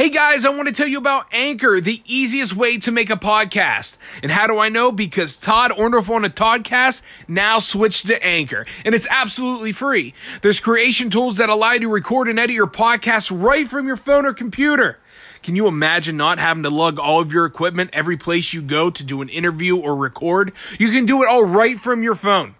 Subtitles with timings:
[0.00, 3.16] Hey guys, I want to tell you about Anchor, the easiest way to make a
[3.16, 3.98] podcast.
[4.22, 4.90] And how do I know?
[4.92, 10.14] Because Todd Orndorf on a Toddcast now switched to Anchor, and it's absolutely free.
[10.40, 13.96] There's creation tools that allow you to record and edit your podcast right from your
[13.96, 14.98] phone or computer.
[15.42, 18.88] Can you imagine not having to lug all of your equipment every place you go
[18.88, 20.54] to do an interview or record?
[20.78, 22.54] You can do it all right from your phone.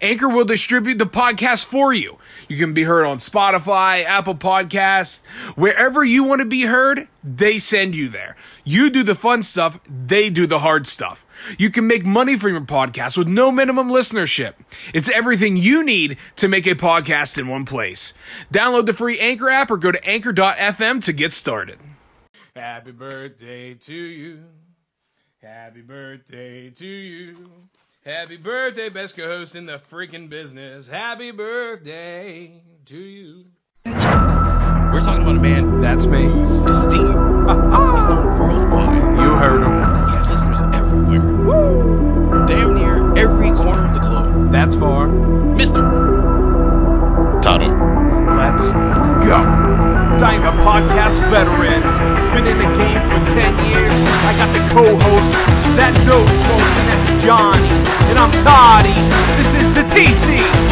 [0.00, 2.18] Anchor will distribute the podcast for you.
[2.48, 5.22] You can be heard on Spotify, Apple Podcasts,
[5.56, 8.36] wherever you want to be heard, they send you there.
[8.64, 11.24] You do the fun stuff, they do the hard stuff.
[11.58, 14.54] You can make money from your podcast with no minimum listenership.
[14.94, 18.12] It's everything you need to make a podcast in one place.
[18.52, 21.78] Download the free Anchor app or go to anchor.fm to get started.
[22.56, 24.44] Happy birthday to you.
[25.42, 27.50] Happy birthday to you.
[28.04, 30.86] Happy birthday, best co-host in the freaking business.
[30.86, 33.46] Happy birthday to you.
[33.86, 36.24] We're talking about a man That's me.
[36.24, 37.08] who's esteemed.
[37.08, 39.18] He's known worldwide.
[39.18, 39.72] You heard him.
[40.04, 42.44] He has listeners everywhere.
[42.46, 44.52] Damn near every corner of the globe.
[44.52, 45.08] That's far.
[45.08, 45.80] Mr.
[47.40, 47.70] Toto.
[48.36, 48.72] Let's
[49.24, 49.36] go.
[50.24, 51.80] I'm a podcast veteran.
[52.34, 53.92] Been in the game for 10 years.
[53.92, 55.32] I got the co-host
[55.76, 56.73] that knows most,
[57.24, 57.68] Johnny.
[58.10, 58.92] And I'm Toddy.
[59.38, 60.63] This is the TC.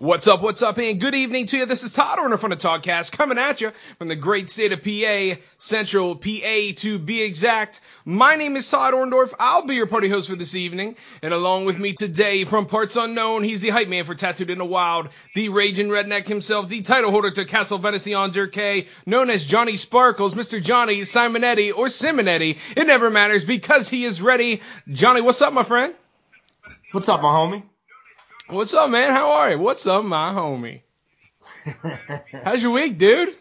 [0.00, 1.66] What's up, what's up, and good evening to you.
[1.66, 4.82] This is Todd Orner from the Toddcast coming at you from the great state of
[4.82, 7.82] PA, Central PA to be exact.
[8.06, 9.34] My name is Todd Orndorf.
[9.38, 10.96] I'll be your party host for this evening.
[11.22, 14.56] And along with me today from parts unknown, he's the hype man for Tattooed in
[14.56, 19.44] the Wild, the raging redneck himself, the title holder to Castle Venecian Durkay, known as
[19.44, 20.62] Johnny Sparkles, Mr.
[20.62, 22.56] Johnny Simonetti or Simonetti.
[22.74, 24.62] It never matters because he is ready.
[24.88, 25.94] Johnny, what's up, my friend?
[26.92, 27.64] What's up, my homie?
[28.50, 29.12] What's up, man?
[29.12, 29.58] How are you?
[29.60, 30.80] What's up, my homie?
[32.44, 33.32] How's your week, dude?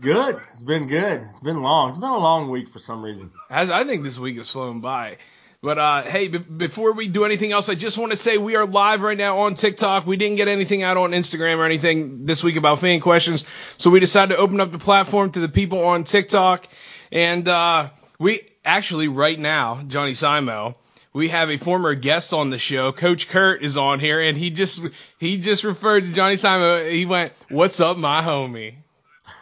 [0.00, 0.40] good.
[0.48, 1.22] It's been good.
[1.22, 1.90] It's been long.
[1.90, 3.30] It's been a long week for some reason.
[3.48, 5.18] As I think this week is flown by.
[5.62, 8.56] But uh, hey, b- before we do anything else, I just want to say we
[8.56, 10.04] are live right now on TikTok.
[10.04, 13.46] We didn't get anything out on Instagram or anything this week about fan questions,
[13.78, 16.66] so we decided to open up the platform to the people on TikTok.
[17.12, 20.74] And uh, we actually right now, Johnny Simo,
[21.14, 22.92] we have a former guest on the show.
[22.92, 24.82] Coach Kurt is on here, and he just
[25.18, 26.90] he just referred to Johnny Simon.
[26.90, 28.74] He went, "What's up, my homie?"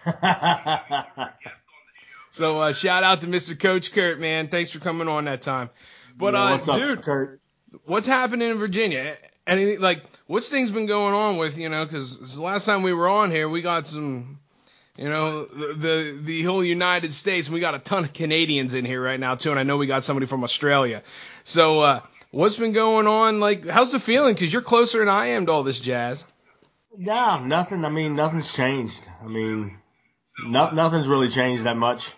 [2.31, 3.59] So uh, shout out to Mr.
[3.59, 4.49] Coach Kurt, man.
[4.49, 5.69] Thanks for coming on that time.
[6.17, 7.41] But Yeah, uh, what's up, dude, Kurt?
[7.85, 9.17] what's happening in Virginia?
[9.47, 11.85] Anything like what's things been going on with you know?
[11.85, 14.39] Because the last time we were on here, we got some,
[14.97, 17.51] you know, the, the the whole United States.
[17.51, 19.87] We got a ton of Canadians in here right now too, and I know we
[19.87, 21.03] got somebody from Australia.
[21.45, 23.41] So uh, what's been going on?
[23.41, 24.35] Like, how's the feeling?
[24.35, 26.25] Because you're closer than I am to all this jazz.
[26.97, 27.85] Yeah, nothing.
[27.85, 29.09] I mean, nothing's changed.
[29.23, 29.79] I mean,
[30.45, 32.13] no, nothing's really changed that much.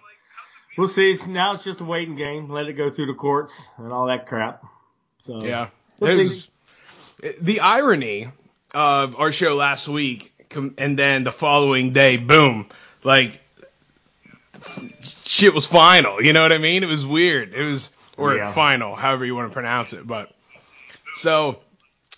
[0.76, 1.12] We'll see.
[1.12, 2.48] It's, now it's just a waiting game.
[2.48, 4.64] Let it go through the courts and all that crap.
[5.18, 5.68] So Yeah.
[6.00, 6.28] We'll
[7.40, 8.28] the irony
[8.74, 12.68] of our show last week, and then the following day, boom,
[13.02, 13.40] like
[15.24, 16.22] shit was final.
[16.22, 16.82] You know what I mean?
[16.82, 17.54] It was weird.
[17.54, 18.52] It was or Yeah.
[18.52, 20.06] final, however you want to pronounce it.
[20.06, 20.30] But
[21.16, 21.60] so.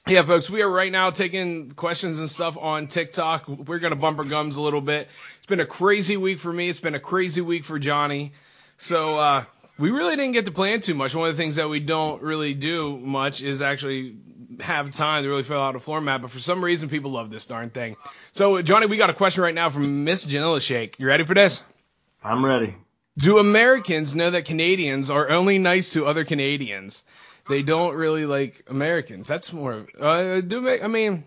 [0.08, 3.48] Yeah, folks, we are right now taking questions and stuff on TikTok.
[3.48, 5.08] We're going to bump our gums a little bit.
[5.38, 6.68] It's been a crazy week for me.
[6.68, 8.30] It's been a crazy week for Johnny.
[8.78, 9.44] So, uh,
[9.78, 11.12] we really didn't get to plan too much.
[11.16, 14.14] One of the things that we don't really do much is actually
[14.60, 16.22] have time to really fill out a floor map.
[16.22, 17.96] But for some reason, people love this darn thing.
[18.30, 21.00] So, Johnny, we got a question right now from Miss Janilla Shake.
[21.00, 21.64] You ready for this?
[22.22, 22.76] I'm ready.
[23.18, 27.02] Do Americans know that Canadians are only nice to other Canadians?
[27.48, 29.28] They don't really like Americans.
[29.28, 29.86] That's more.
[29.98, 31.24] Uh, do I mean?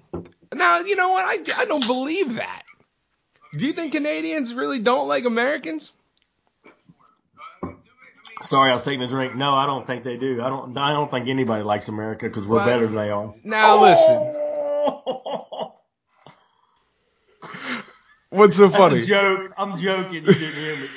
[0.54, 1.26] Now you know what?
[1.26, 2.64] I, I don't believe that.
[3.58, 5.92] Do you think Canadians really don't like Americans?
[8.42, 9.36] Sorry, I was taking a drink.
[9.36, 10.42] No, I don't think they do.
[10.42, 10.78] I don't.
[10.78, 13.34] I don't think anybody likes America because we're Well, better than they are.
[13.44, 14.36] Now listen.
[18.30, 19.02] What's so funny?
[19.02, 19.52] joke.
[19.58, 20.13] I'm joking.
[20.13, 20.88] You didn't hear me.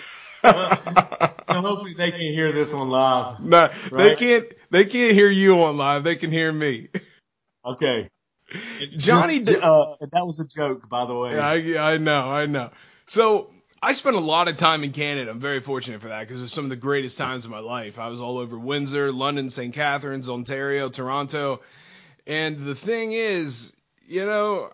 [0.42, 3.40] Now, hopefully they can hear this on live.
[3.40, 4.52] Nah, they can't.
[4.70, 6.04] They can't hear you on live.
[6.04, 6.88] They can hear me.
[7.64, 8.08] Okay.
[8.96, 9.40] Johnny.
[9.40, 11.38] Just, uh, that was a joke, by the way.
[11.38, 12.70] I, I know, I know.
[13.06, 13.50] So
[13.82, 15.30] I spent a lot of time in Canada.
[15.30, 17.60] I'm very fortunate for that because it was some of the greatest times of my
[17.60, 17.98] life.
[17.98, 19.74] I was all over Windsor, London, St.
[19.74, 21.60] Catharines, Ontario, Toronto.
[22.26, 23.72] And the thing is,
[24.06, 24.70] you know,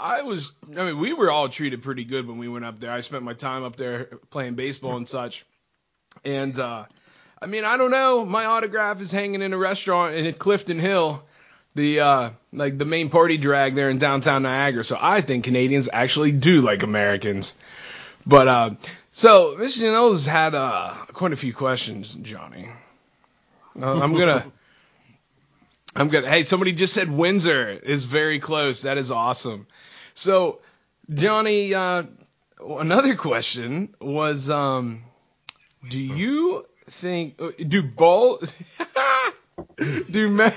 [0.00, 2.90] I was, I mean, we were all treated pretty good when we went up there.
[2.90, 5.44] I spent my time up there playing baseball and such.
[6.24, 6.86] And, uh,
[7.40, 8.24] I mean, I don't know.
[8.24, 11.22] My autograph is hanging in a restaurant in Clifton Hill.
[11.74, 14.84] the uh, like the main party drag there in downtown Niagara.
[14.84, 17.54] So I think Canadians actually do like Americans.
[18.26, 18.70] But uh,
[19.12, 19.82] so Mr.
[19.82, 22.68] Janelle's had uh, quite a few questions, Johnny.
[23.80, 24.44] Uh, I'm gonna.
[25.94, 26.24] I'm good.
[26.24, 28.82] Hey, somebody just said Windsor is very close.
[28.82, 29.66] That is awesome.
[30.14, 30.60] So,
[31.12, 32.04] Johnny, uh,
[32.60, 35.02] another question was, um,
[35.88, 38.40] do you think do ball
[40.10, 40.52] do men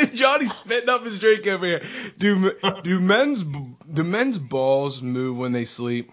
[0.14, 1.82] Johnny's spitting up his drink over here.
[2.18, 2.52] Do
[2.82, 6.10] do men's do men's balls move when they sleep?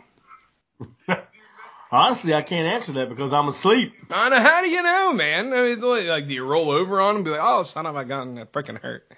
[1.91, 3.93] Honestly, I can't answer that because I'm asleep.
[4.11, 4.39] I know.
[4.39, 5.51] How do you know, man?
[5.51, 7.95] I mean, like, do you roll over on them and be like, "Oh, son of
[7.95, 9.11] a gun, that freaking hurt."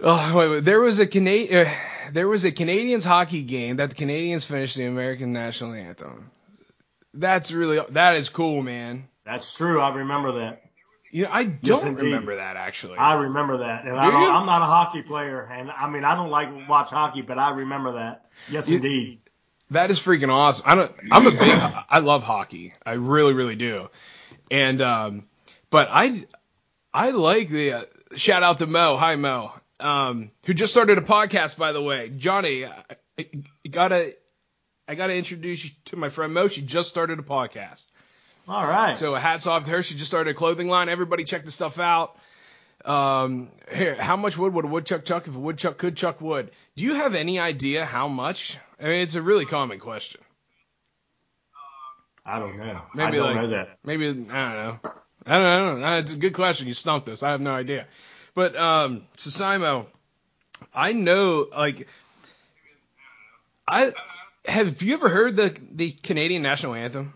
[0.00, 0.64] Oh, wait, wait.
[0.64, 1.66] There was a Canadian.
[1.66, 1.70] Uh,
[2.12, 6.30] there was a Canadians hockey game that the Canadians finished the American national anthem.
[7.14, 9.08] That's really that is cool, man.
[9.24, 9.80] That's true.
[9.80, 10.62] I remember that.
[11.10, 12.98] You know, I don't remember that actually.
[12.98, 16.16] I remember that, and I don't, I'm not a hockey player, and I mean I
[16.16, 18.26] don't like watch hockey, but I remember that.
[18.50, 19.20] Yes, You- indeed.
[19.70, 20.64] That is freaking awesome.
[20.68, 20.92] I don't.
[21.10, 21.40] I'm a big.
[21.40, 22.74] I love hockey.
[22.84, 23.88] I really, really do.
[24.50, 25.26] And um,
[25.70, 26.26] but I,
[26.92, 28.96] I like the uh, shout out to Mo.
[28.96, 29.52] Hi Mo.
[29.80, 32.10] Um, who just started a podcast by the way.
[32.10, 32.72] Johnny, I,
[33.18, 33.26] I
[33.68, 34.14] gotta,
[34.88, 36.48] I gotta introduce you to my friend Mo.
[36.48, 37.88] She just started a podcast.
[38.48, 38.96] All right.
[38.96, 39.82] So hats off to her.
[39.82, 40.88] She just started a clothing line.
[40.88, 42.16] Everybody check the stuff out.
[42.84, 46.50] Um, here, how much wood would a woodchuck chuck if a woodchuck could chuck wood?
[46.76, 48.58] Do you have any idea how much?
[48.78, 50.20] I mean, it's a really common question.
[52.26, 52.82] I don't know.
[52.94, 53.78] Maybe I don't like know that.
[53.84, 54.78] maybe I don't know.
[55.26, 55.56] I don't know.
[55.56, 55.98] I don't know.
[55.98, 56.68] It's a good question.
[56.68, 57.22] You stumped us.
[57.22, 57.86] I have no idea.
[58.34, 59.86] But um, so Simo,
[60.74, 61.86] I know like
[63.66, 63.92] I
[64.46, 67.14] have you ever heard the the Canadian national anthem?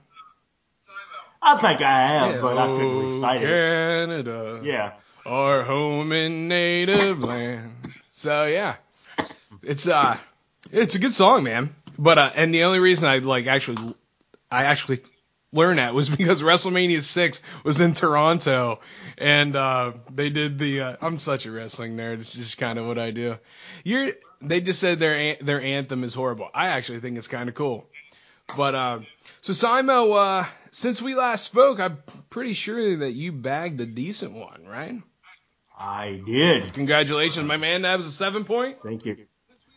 [1.41, 3.47] I think I have, but I couldn't recite it.
[3.47, 4.93] Canada, Yeah.
[5.25, 7.73] our home and native land.
[8.15, 8.77] So yeah,
[9.63, 10.17] it's uh,
[10.73, 11.75] it's a good song, man.
[11.99, 13.95] But uh, and the only reason I like actually,
[14.51, 15.01] I actually
[15.53, 18.81] learned that was because WrestleMania six was in Toronto,
[19.17, 20.81] and uh, they did the.
[20.81, 22.21] Uh, I'm such a wrestling nerd.
[22.21, 23.37] It's just kind of what I do.
[23.85, 24.13] You're.
[24.41, 26.49] They just said their their anthem is horrible.
[26.55, 27.87] I actually think it's kind of cool.
[28.57, 29.01] But uh,
[29.43, 31.99] so Simo, uh, since we last spoke, I'm
[32.31, 35.03] pretty sure that you bagged a decent one, right?
[35.79, 36.73] I did.
[36.75, 37.83] Congratulations, my man.
[37.83, 39.17] That was a seven point, Thank you.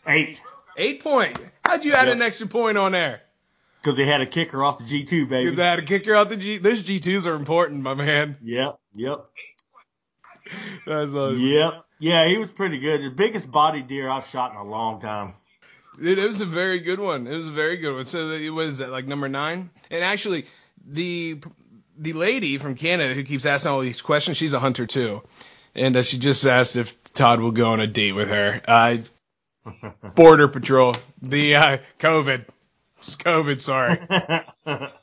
[0.06, 0.40] Eight.
[0.76, 1.38] eight point.
[1.64, 2.16] How'd you add Yep.
[2.16, 3.22] an extra point on there?
[3.82, 5.44] Because they had a kicker off the G2, baby.
[5.44, 6.58] Because I had to kick her out the G.
[6.58, 8.36] This G2s are important, my man.
[8.42, 8.78] Yep.
[8.94, 9.24] Yep.
[10.86, 11.84] That's uh, Yep.
[11.98, 13.02] Yeah, he was pretty good.
[13.02, 15.34] The biggest body deer I've shot in a long time.
[16.00, 17.26] It, it was a very good one.
[17.26, 18.06] It was a very good one.
[18.06, 19.70] So what is that like number nine?
[19.90, 20.46] And actually,
[20.84, 21.40] the
[21.96, 25.22] the lady from Canada who keeps asking all these questions, she's a hunter too,
[25.74, 28.60] and uh, she just asked if Todd will go on a date with her.
[28.66, 28.96] Uh,
[30.14, 32.46] Border Patrol, the uh, COVID,
[33.02, 33.60] It's COVID.
[33.60, 33.98] Sorry.
[34.64, 34.94] But-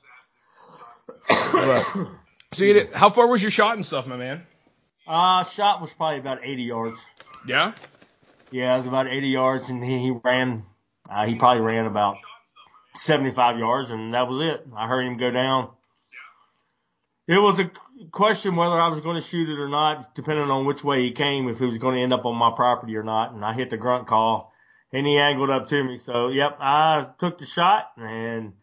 [2.54, 4.44] so you did, how far was your shot and stuff, my man?
[5.08, 7.00] uh, shot was probably about 80 yards.
[7.46, 7.74] Yeah.
[8.52, 10.64] Yeah, it was about 80 yards, and he, he ran.
[11.10, 12.18] Uh, he probably ran about
[12.96, 14.66] 75 yards, and that was it.
[14.76, 15.70] I heard him go down.
[17.28, 17.70] It was a
[18.12, 21.12] question whether I was going to shoot it or not, depending on which way he
[21.12, 23.34] came, if he was going to end up on my property or not.
[23.34, 24.49] And I hit the grunt call,
[24.94, 25.98] and he angled up to me.
[25.98, 28.54] So, yep, I took the shot, and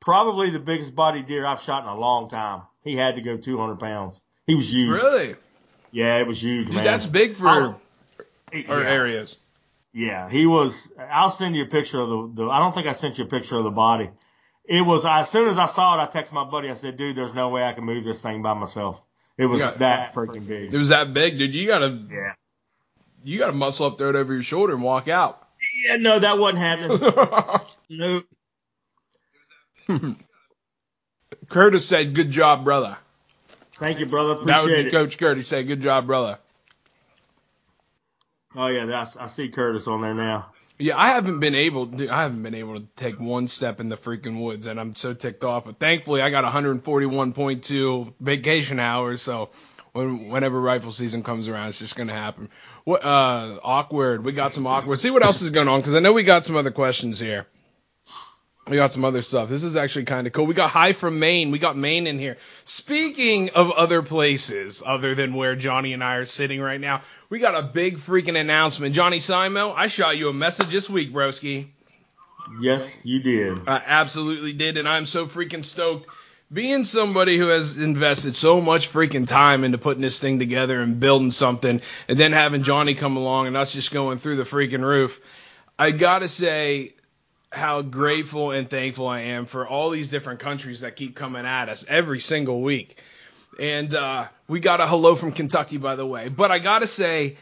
[0.00, 2.62] probably the biggest body deer I've shot in a long time.
[2.82, 4.20] He had to go 200 pounds.
[4.46, 4.90] He was huge.
[5.02, 5.34] Really?
[5.92, 6.84] Yeah, it was huge, Dude, man.
[6.84, 7.74] that's big for I-
[8.68, 8.90] our yeah.
[8.90, 9.36] areas.
[9.92, 10.92] Yeah, he was.
[11.10, 12.50] I'll send you a picture of the, the.
[12.50, 14.10] I don't think I sent you a picture of the body.
[14.66, 15.06] It was.
[15.06, 16.70] As soon as I saw it, I texted my buddy.
[16.70, 19.00] I said, "Dude, there's no way I can move this thing by myself."
[19.38, 19.70] It was Yeah.
[19.70, 20.74] that freaking big.
[20.74, 21.54] It was that big, dude.
[21.54, 22.34] You gotta Yeah.
[23.24, 25.45] you gotta muscle up, throw it over your shoulder, and walk out.
[25.84, 25.96] Yeah.
[25.96, 27.62] No, that wasn't happening.
[27.90, 28.22] no.
[31.48, 32.96] Curtis said, "Good job, brother."
[33.74, 34.34] Thank you, brother.
[34.44, 34.92] That was Appreciate it.
[34.92, 36.38] coach Curtis said, "Good job, brother."
[38.54, 40.46] Oh yeah, that's, I see Curtis on there now.
[40.78, 42.08] Yeah, I haven't been able, to.
[42.08, 45.14] I haven't been able to take one step in the freaking woods, and I'm so
[45.14, 45.64] ticked off.
[45.64, 49.50] But thankfully, I got 141.2 vacation hours, so
[49.92, 52.50] when whenever rifle season comes around, it's just gonna happen.
[52.86, 54.24] What uh, awkward?
[54.24, 55.00] We got some awkward.
[55.00, 57.44] See what else is going on, because I know we got some other questions here.
[58.68, 59.48] We got some other stuff.
[59.48, 60.46] This is actually kind of cool.
[60.46, 61.50] We got High from Maine.
[61.50, 62.36] We got Maine in here.
[62.64, 67.40] Speaking of other places other than where Johnny and I are sitting right now, we
[67.40, 68.94] got a big freaking announcement.
[68.94, 71.66] Johnny Simo, I shot you a message this week, broski.
[72.60, 73.68] Yes, you did.
[73.68, 76.06] I absolutely did, and I'm so freaking stoked
[76.52, 81.00] being somebody who has invested so much freaking time into putting this thing together and
[81.00, 84.82] building something, and then having Johnny come along and us just going through the freaking
[84.82, 85.20] roof,
[85.78, 86.92] I gotta say
[87.50, 91.68] how grateful and thankful I am for all these different countries that keep coming at
[91.68, 93.02] us every single week.
[93.58, 96.28] And uh, we got a hello from Kentucky, by the way.
[96.28, 97.36] But I gotta say,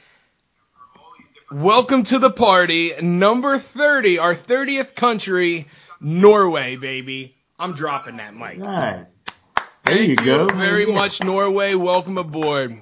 [1.51, 5.67] welcome to the party, number 30, our 30th country,
[6.01, 7.34] Norway, baby.
[7.59, 8.59] I'm dropping that mic.
[8.61, 9.07] All right.
[9.85, 10.47] There Thank you go.
[10.47, 10.95] very Yeah.
[10.95, 11.75] much, Norway.
[11.75, 12.81] Welcome aboard.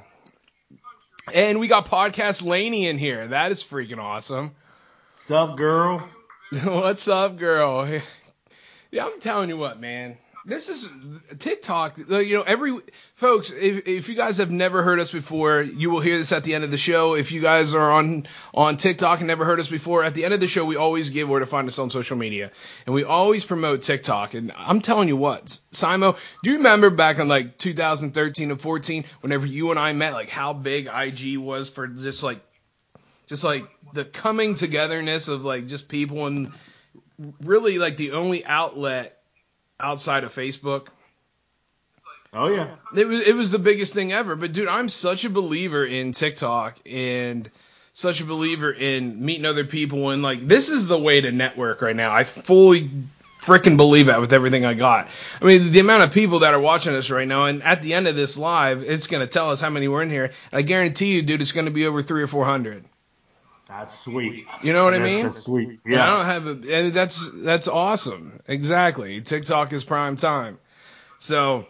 [1.32, 3.28] And we got podcast Laney in here.
[3.28, 4.52] That is freaking awesome.
[5.14, 6.08] What's up, girl?
[6.64, 7.86] What's up, girl?
[8.90, 10.16] Yeah, I'm telling you what, man.
[10.44, 10.88] This is
[11.38, 11.98] TikTok.
[12.10, 12.76] Uh, you know, every
[13.14, 16.42] folks, if, if you guys have never heard us before, you will hear this at
[16.42, 17.14] the end of the show.
[17.14, 20.34] If you guys are on on TikTok and never heard us before, at the end
[20.34, 22.50] of the show, we always give where to find us on social media,
[22.86, 24.34] and we always promote TikTok.
[24.34, 29.04] And I'm telling you what, Simo, do you remember back in like 2013 and 14,
[29.20, 32.40] whenever you and I met, like how big IG was for just like
[33.26, 36.50] just like the coming togetherness of like just people and
[37.40, 39.21] really like the only outlet
[39.82, 40.88] outside of Facebook.
[42.32, 42.68] Oh yeah.
[42.96, 44.36] It was it was the biggest thing ever.
[44.36, 47.50] But dude, I'm such a believer in TikTok and
[47.92, 51.82] such a believer in meeting other people and like this is the way to network
[51.82, 52.14] right now.
[52.14, 52.90] I fully
[53.38, 55.08] freaking believe that with everything I got.
[55.40, 57.94] I mean, the amount of people that are watching us right now, and at the
[57.94, 60.30] end of this live, it's gonna tell us how many we're in here.
[60.52, 62.84] I guarantee you, dude, it's gonna be over three or four hundred.
[63.78, 64.46] That's sweet.
[64.62, 65.30] You know what I mean?
[65.30, 65.80] sweet.
[65.86, 66.04] Yeah.
[66.04, 68.40] I don't have a, and that's that's awesome.
[68.46, 69.22] Exactly.
[69.22, 70.58] TikTok is prime time.
[71.18, 71.66] So,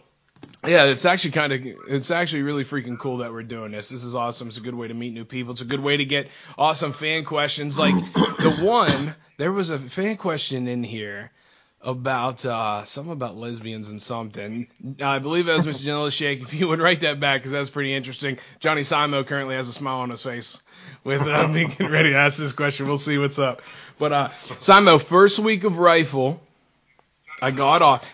[0.65, 3.87] yeah, it's actually kind of it's actually really freaking cool that we're doing this.
[3.87, 4.49] This is awesome.
[4.49, 5.53] It's a good way to meet new people.
[5.53, 7.79] It's a good way to get awesome fan questions.
[7.79, 11.31] Like the one, there was a fan question in here
[11.83, 14.67] about uh, something about lesbians and something.
[15.01, 16.11] I believe that was Mr.
[16.11, 16.41] Shake.
[16.41, 18.37] If you would write that back, because that's pretty interesting.
[18.59, 20.61] Johnny Simo currently has a smile on his face
[21.03, 22.87] with uh, me getting ready to ask this question.
[22.87, 23.61] We'll see what's up.
[23.99, 26.41] But uh, Simo, first week of rifle,
[27.41, 28.09] I got off.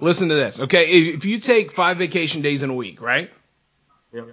[0.00, 0.90] Listen to this, okay?
[0.90, 3.30] If if you take five vacation days in a week, right?
[4.12, 4.28] Yep.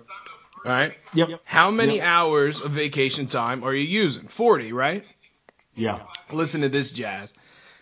[0.65, 0.93] All right.
[1.13, 1.41] Yep.
[1.43, 2.05] How many Yep.
[2.05, 4.27] hours of vacation time are you using?
[4.27, 5.03] 40, right?
[5.75, 5.99] Yeah.
[6.31, 7.33] listen to this jazz.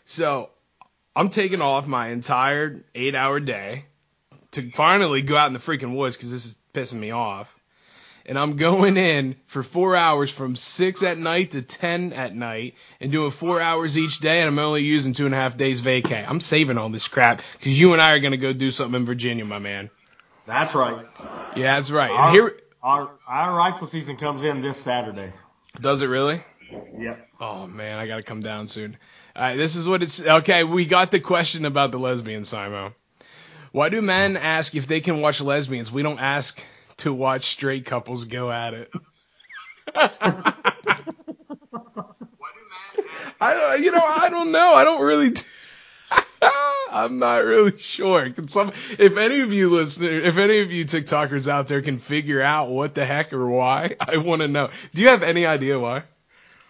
[0.06, 0.50] So
[1.20, 3.84] I'm taking off my entire eight hour day
[4.52, 7.54] to finally go out in the freaking woods because this is pissing me off.
[8.26, 12.76] And I'm going in for four hours from six at night to ten at night
[13.02, 15.82] and doing four hours each day, and I'm only using two and a half days
[15.82, 16.26] vacay.
[16.26, 19.06] I'm saving all this crap because you and I are gonna go do something in
[19.06, 19.90] Virginia, my man.
[20.48, 21.06] That's right.
[21.54, 22.12] Yeah, that's right.
[22.12, 25.34] Our, here our our rifle season comes in this Saturday.
[25.82, 26.42] does it really?
[26.98, 27.28] Yep.
[27.42, 28.96] Oh man, I gotta come down soon.
[29.36, 30.22] Right, this is what it's.
[30.22, 32.94] Okay, we got the question about the lesbian, Simo.
[33.72, 35.92] Why do men ask if they can watch lesbians?
[35.92, 36.64] We don't ask
[36.98, 38.92] to watch straight couples go at it.
[43.42, 44.74] I don't, you know, I don't know.
[44.74, 45.34] I don't really.
[46.92, 48.30] I'm not really sure.
[48.32, 52.00] Can some, if any of you listeners, if any of you TikTokers out there can
[52.00, 54.70] figure out what the heck or why, I want to know.
[54.94, 56.04] Do you have any idea why?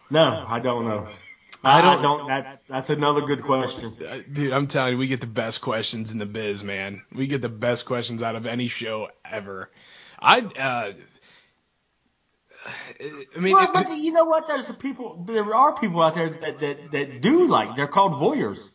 [0.10, 1.08] No, I don't know.
[1.64, 2.28] I I don't- don't.
[2.28, 3.94] That's that's another good question.
[4.32, 7.04] Dude, I'm telling you, we get the best questions in the biz, man.
[7.14, 9.70] We get the best questions out of any show ever.
[10.22, 10.92] I, uh,
[13.36, 14.48] I mean, Well, but you know what?
[14.48, 15.24] There's the people.
[15.26, 17.76] There are people out there that that, that do like.
[17.76, 18.72] They're called voyeurs.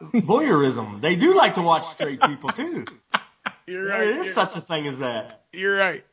[0.00, 1.00] Voyeurism.
[1.00, 2.84] They do like to watch straight people too.
[3.66, 4.06] you're right.
[4.08, 5.42] is You're, such a thing as that.
[5.52, 6.04] you're right.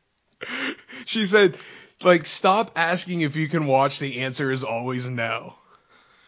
[1.06, 1.56] She said,
[2.04, 4.00] like, stop asking if you can watch.
[4.00, 5.54] The answer is always no.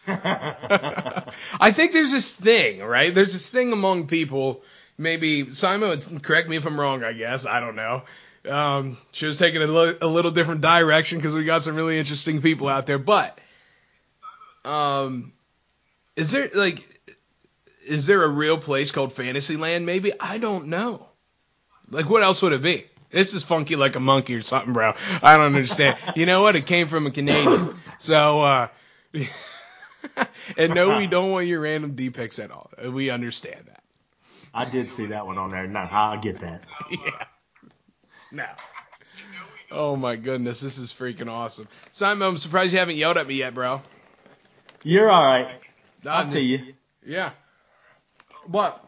[1.60, 3.14] I think there's this thing, right?
[3.14, 4.62] There's this thing among people.
[4.96, 7.04] Maybe Simon, correct me if I'm wrong.
[7.04, 8.02] I guess I don't know.
[8.48, 11.98] Um, she was taking a, li- a little different direction because we got some really
[11.98, 12.98] interesting people out there.
[12.98, 13.38] But,
[14.64, 15.32] um,
[16.16, 16.88] is there like,
[17.86, 19.84] is there a real place called Fantasyland?
[19.84, 21.06] Maybe I don't know.
[21.90, 22.86] Like, what else would it be?
[23.10, 24.94] This is funky like a monkey or something, bro.
[25.22, 25.96] I don't understand.
[26.14, 26.56] you know what?
[26.56, 27.74] It came from a Canadian.
[27.98, 28.68] So, uh,
[30.56, 32.70] and no, we don't want your random D pics at all.
[32.90, 33.82] We understand that.
[34.54, 35.66] I did see that one on there.
[35.66, 36.62] No, I get that.
[36.90, 37.24] Yeah.
[38.32, 38.46] No.
[39.70, 41.68] Oh my goodness, this is freaking awesome.
[41.92, 43.82] Simon, I'm surprised you haven't yelled at me yet, bro.
[44.82, 45.60] You're all right.
[46.06, 46.74] I see you.
[47.04, 47.30] Yeah.
[48.48, 48.82] But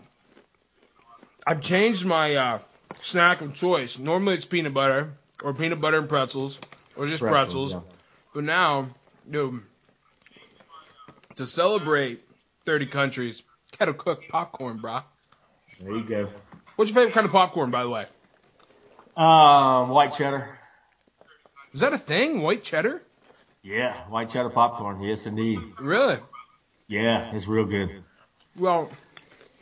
[1.46, 2.58] I've changed my uh,
[3.00, 3.98] snack of choice.
[3.98, 5.12] Normally it's peanut butter
[5.42, 6.58] or peanut butter and pretzels
[6.96, 7.72] or just pretzels.
[7.72, 7.80] yeah.
[8.32, 8.88] But now,
[9.28, 9.62] dude,
[11.40, 12.20] to celebrate
[12.66, 13.42] 30 countries,
[13.78, 15.04] gotta cook popcorn, brah.
[15.80, 16.28] There you go.
[16.76, 18.04] What's your favorite kind of popcorn, by the way?
[19.16, 20.58] Um, white cheddar.
[21.72, 22.42] Is that a thing?
[22.42, 23.02] White cheddar?
[23.62, 25.00] Yeah, white cheddar popcorn.
[25.02, 25.60] Yes, indeed.
[25.78, 26.18] Really?
[26.88, 28.02] Yeah, it's real good.
[28.54, 28.90] Well,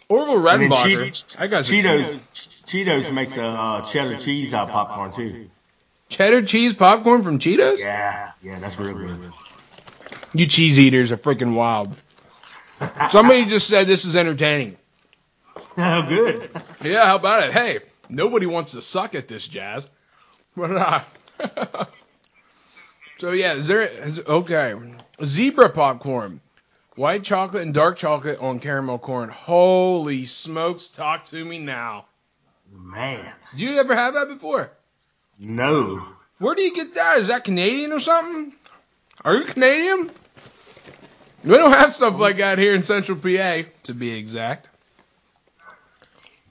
[0.09, 1.11] Orville Redenbacher.
[1.11, 2.19] Cheetos, I got Cheetos,
[2.67, 5.49] Cheetos makes a uh, cheddar cheese out of popcorn too.
[6.09, 7.79] cheddar cheese popcorn from Cheetos.
[7.79, 9.33] Yeah, yeah, that's real good.
[10.35, 11.97] You cheese eaters are freaking wild.
[13.11, 14.77] Somebody just said this is entertaining.
[15.81, 16.51] Oh, good.
[16.83, 17.53] Yeah, how about it?
[17.53, 19.89] Hey, nobody wants to suck at this, Jazz.
[20.57, 21.85] But uh,
[23.19, 23.83] so yeah, is there?
[23.83, 24.75] Is, okay,
[25.25, 26.41] zebra popcorn,
[26.97, 29.29] white chocolate and dark chocolate on caramel corn.
[29.31, 30.89] Holy smokes!
[30.89, 32.07] Talk to me now.
[32.73, 34.71] Man, Did you ever have that before?
[35.39, 36.05] no.
[36.39, 37.19] Where do you get that?
[37.19, 38.53] Is that Canadian or something?
[39.25, 40.11] Are you Canadian?
[41.45, 44.69] We don't have stuff like that here in Central PA, to be exact.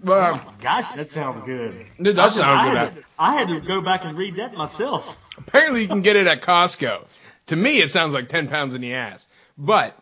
[0.03, 1.85] But um, Gosh, that sounds good.
[1.97, 2.77] it does I sound good.
[2.77, 5.17] had, to, I had to go back and read that myself.
[5.37, 7.05] Apparently, you can get it at Costco.
[7.47, 9.27] To me, it sounds like 10 pounds in the ass.
[9.57, 9.97] But,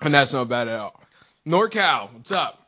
[0.00, 1.00] and that's not bad at all.
[1.46, 2.60] NorCal, what's up?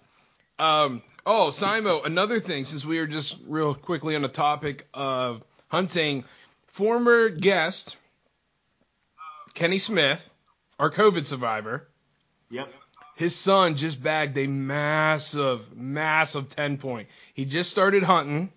[0.58, 5.44] Um, oh, Simo, another thing, since we are just real quickly on the topic of
[5.68, 6.24] hunting,
[6.68, 7.96] former guest,
[9.54, 10.30] Kenny Smith,
[10.78, 11.86] our COVID survivor,
[12.50, 12.72] Yep.
[13.16, 17.08] his son just bagged a massive, massive 10 point.
[17.34, 18.50] He just started hunting,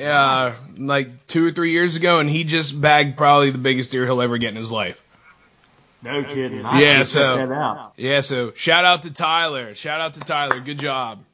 [0.00, 4.04] uh, like two or three years ago, and he just bagged probably the biggest deer
[4.06, 5.00] he'll ever get in his life.
[6.02, 6.64] No kidding.
[6.64, 7.92] I Yeah, so- check that out.
[7.96, 9.74] Yeah, so shout out to Tyler.
[9.74, 10.60] Shout out to Tyler.
[10.60, 11.24] Good job.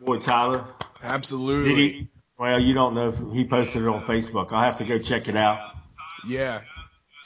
[0.00, 0.64] Boy, Tyler.
[1.02, 1.68] Absolutely.
[1.68, 2.08] Did he?
[2.38, 4.52] Well, you don't know if he posted it on Facebook.
[4.52, 5.58] I'll have to go check it out.
[6.26, 6.60] Yeah.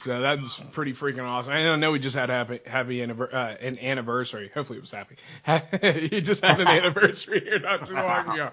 [0.00, 1.52] So that's pretty freaking awesome.
[1.52, 4.49] And I know we just had happy, happy uh, an anniversary.
[4.55, 5.17] Hopefully it was happy.
[6.14, 8.50] you just had an anniversary here not too long ago.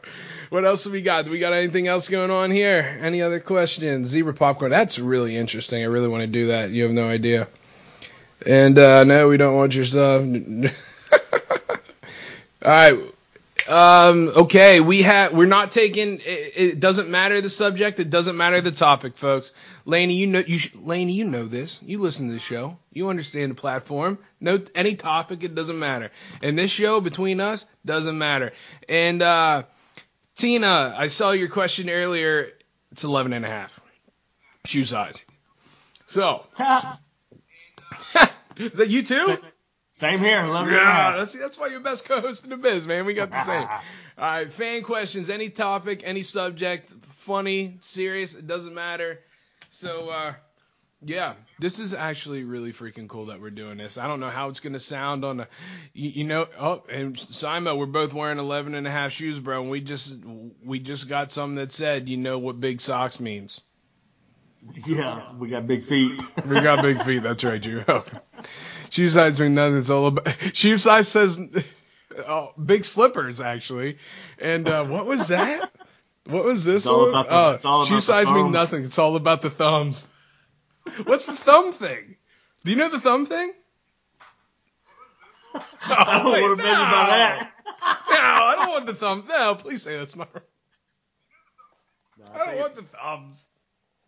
[0.49, 1.25] What else have we got?
[1.25, 2.97] Do we got anything else going on here?
[2.99, 4.07] Any other questions?
[4.07, 4.71] Zebra popcorn.
[4.71, 5.83] That's really interesting.
[5.83, 6.71] I really want to do that.
[6.71, 7.47] You have no idea.
[8.43, 10.21] And uh, no, we don't want your stuff.
[12.63, 13.14] All right.
[13.67, 16.19] Um, okay, we have we're not taking.
[16.19, 17.99] It, it doesn't matter the subject.
[17.99, 19.53] It doesn't matter the topic, folks.
[19.85, 21.79] Laney, you know you sh- Laney, you know this.
[21.81, 22.77] You listen to the show.
[22.93, 24.19] You understand the platform.
[24.39, 26.11] No, any topic, it doesn't matter.
[26.43, 28.53] And this show between us doesn't matter.
[28.87, 29.63] And uh,
[30.35, 32.49] Tina, I saw your question earlier.
[32.91, 33.79] It's 11 and a half
[34.65, 35.17] shoe size.
[36.07, 36.45] So,
[38.57, 39.37] is that you too?
[39.95, 40.45] Same here.
[40.45, 40.75] Love you.
[40.75, 43.05] Yeah, that's that's why you're best co-host in the biz, man.
[43.05, 43.65] We got the same.
[44.17, 49.21] All right, fan questions, any topic, any subject, funny, serious, it doesn't matter.
[49.71, 50.33] So, uh,
[51.01, 53.97] yeah, this is actually really freaking cool that we're doing this.
[53.97, 55.47] I don't know how it's gonna sound on the,
[55.93, 56.47] you, you know.
[56.59, 59.61] Oh, and Simo, we're both wearing 11 and a half shoes, bro.
[59.61, 60.13] And we just
[60.61, 63.61] we just got something that said, you know what big socks means.
[64.85, 66.21] Yeah, we got big feet.
[66.45, 67.19] We got big feet.
[67.23, 67.85] That's right, you.
[68.95, 69.77] Shoe size mean nothing.
[69.79, 71.37] It's all about shoe size says
[72.29, 73.97] oh, big slippers actually.
[74.39, 75.69] And uh, what was that?
[76.27, 77.09] What was this It's all one?
[77.09, 78.53] about the- Oh, it's all shoe about the size mean thumbs.
[78.53, 78.83] nothing.
[78.85, 80.07] It's all about the thumbs.
[81.03, 82.15] What's the thumb thing?
[82.63, 83.51] Do you know the thumb thing?
[85.87, 87.51] I don't wait, want to mention about that.
[88.09, 89.25] No, I don't want the thumb.
[89.27, 90.29] No, please say that's not.
[90.33, 90.43] right.
[92.17, 93.49] No, I I, don't want the thumbs.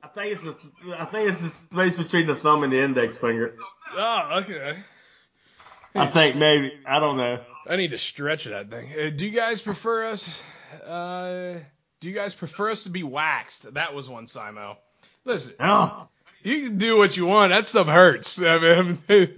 [0.04, 0.56] I think it's the
[0.98, 3.56] I think it's the space between the thumb and the index finger.
[3.94, 4.78] Oh, okay.
[5.96, 7.40] I think maybe I don't know.
[7.68, 8.88] I need to stretch that thing.
[8.94, 10.42] Uh, do you guys prefer us?
[10.86, 11.60] Uh,
[12.00, 13.74] do you guys prefer us to be waxed?
[13.74, 14.78] That was one, Simo.
[15.26, 16.08] Listen, Oh,
[16.44, 17.50] you can do what you want.
[17.52, 18.42] That stuff hurts.
[18.42, 18.98] I mean,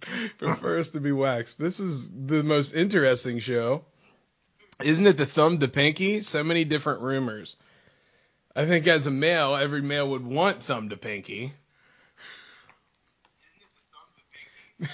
[0.38, 1.58] prefer us to be waxed.
[1.58, 3.84] This is the most interesting show.
[4.82, 6.20] Isn't it the thumb to pinky?
[6.20, 7.56] So many different rumors.
[8.54, 11.52] I think as a male, every male would want thumb to pinky.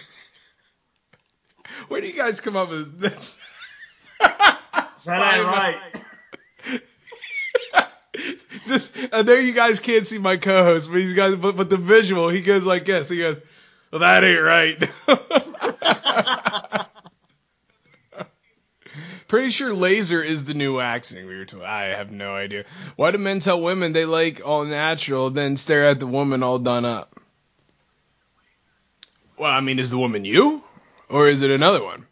[1.89, 3.39] Where do you guys come up with this?
[4.21, 5.77] that ain't right.
[8.67, 11.77] Just, I know you guys can't see my co-host, but he's got, but, but the
[11.77, 13.09] visual, he goes like this.
[13.09, 13.39] He goes,
[13.93, 16.63] "Well, that ain't right."
[19.29, 21.27] Pretty sure laser is the new waxing.
[21.27, 21.65] We were told.
[21.65, 22.65] I have no idea.
[22.95, 26.59] Why do men tell women they like all natural, then stare at the woman all
[26.59, 27.19] done up?
[29.37, 30.63] Well, I mean, is the woman you,
[31.09, 32.07] or is it another one?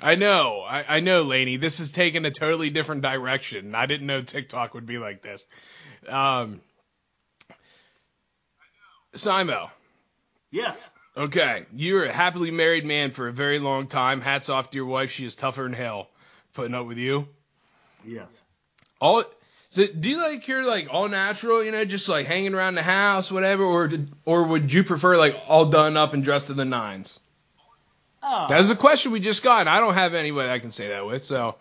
[0.00, 1.56] I know, I, I know, Laney.
[1.56, 3.74] This is taking a totally different direction.
[3.74, 5.44] I didn't know TikTok would be like this.
[6.06, 6.60] Um,
[9.14, 9.70] Simo,
[10.50, 10.90] Yes.
[11.16, 14.20] Okay, you're a happily married man for a very long time.
[14.20, 15.10] Hats off to your wife.
[15.10, 16.10] She is tougher than hell
[16.52, 17.28] putting up with you.
[18.04, 18.42] Yes.
[19.00, 19.24] All
[19.70, 22.82] so do you like your like all natural, you know, just like hanging around the
[22.82, 26.54] house, whatever, or did, or would you prefer like all done up and dressed to
[26.54, 27.18] the nines?
[28.22, 30.88] Oh, That a question we just got, and I don't have anybody I can say
[30.88, 31.22] that with.
[31.22, 31.56] So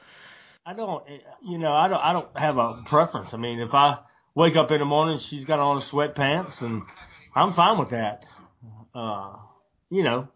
[0.66, 1.04] I don't,
[1.44, 3.34] you know, I don't, I don't have a preference.
[3.34, 4.00] I mean, if I
[4.34, 6.84] wake up in the morning, she's got on sweatpants, and
[7.36, 8.26] I'm fine with that.
[8.96, 9.36] Uh,
[9.96, 10.28] you know,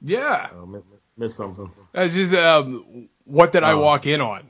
[0.00, 1.70] yeah, oh, miss, miss something.
[1.92, 3.76] that's just um, what did I Oh.
[3.76, 4.48] walk in on?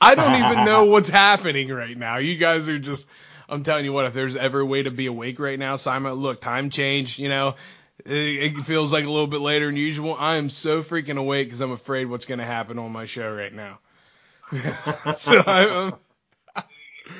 [0.00, 2.18] I don't even know what's happening right now.
[2.18, 3.08] You guys are just.
[3.48, 6.14] I'm telling you what, if there's ever a way to be awake right now, Simon,
[6.14, 7.56] look, time change, you know,
[8.04, 10.16] it, it feels like a little bit later than usual.
[10.18, 13.30] I am so freaking awake because I'm afraid what's going to happen on my show
[13.32, 13.78] right now.
[15.14, 15.98] so I, um,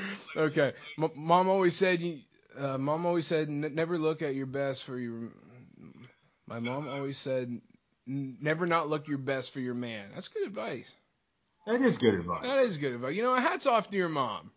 [0.36, 2.02] okay, M- mom always said,
[2.58, 5.30] uh, mom always said, "N- never look at your best for your.
[6.50, 7.60] My mom always said,
[8.06, 10.08] never not look your best for your man.
[10.14, 10.90] That's good advice.
[11.66, 12.42] That is good advice.
[12.42, 13.14] That is good advice.
[13.14, 14.50] You know, hats off to your mom.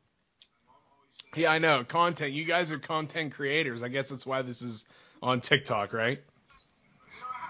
[1.36, 1.84] Yeah, I know.
[1.84, 2.34] Content.
[2.34, 3.84] You guys are content creators.
[3.84, 4.86] I guess that's why this is
[5.22, 6.22] on TikTok, right?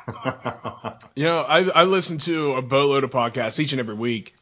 [1.16, 4.36] You know, I I listen to a boatload of podcasts each and every week.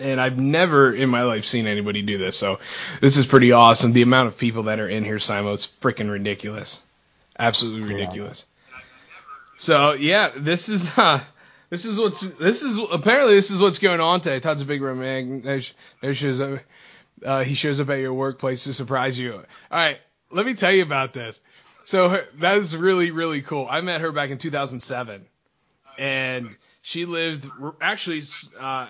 [0.00, 2.58] And I've never in my life seen anybody do this, so
[3.00, 3.92] this is pretty awesome.
[3.92, 6.82] The amount of people that are in here, Simo, it's freaking ridiculous.
[7.38, 8.46] Absolutely ridiculous.
[9.56, 11.20] So yeah, this is uh
[11.72, 14.40] this is what's this is apparently this is what's going on today.
[14.40, 15.42] Todd's a big romantic.
[15.42, 16.60] There, sh- there shows up.
[17.24, 19.34] Uh, he shows up at your workplace to surprise you.
[19.34, 19.98] All right,
[20.30, 21.40] let me tell you about this.
[21.84, 23.66] So her, that is really really cool.
[23.70, 25.24] I met her back in 2007,
[25.98, 27.48] and she lived
[27.80, 28.22] actually
[28.60, 28.86] uh,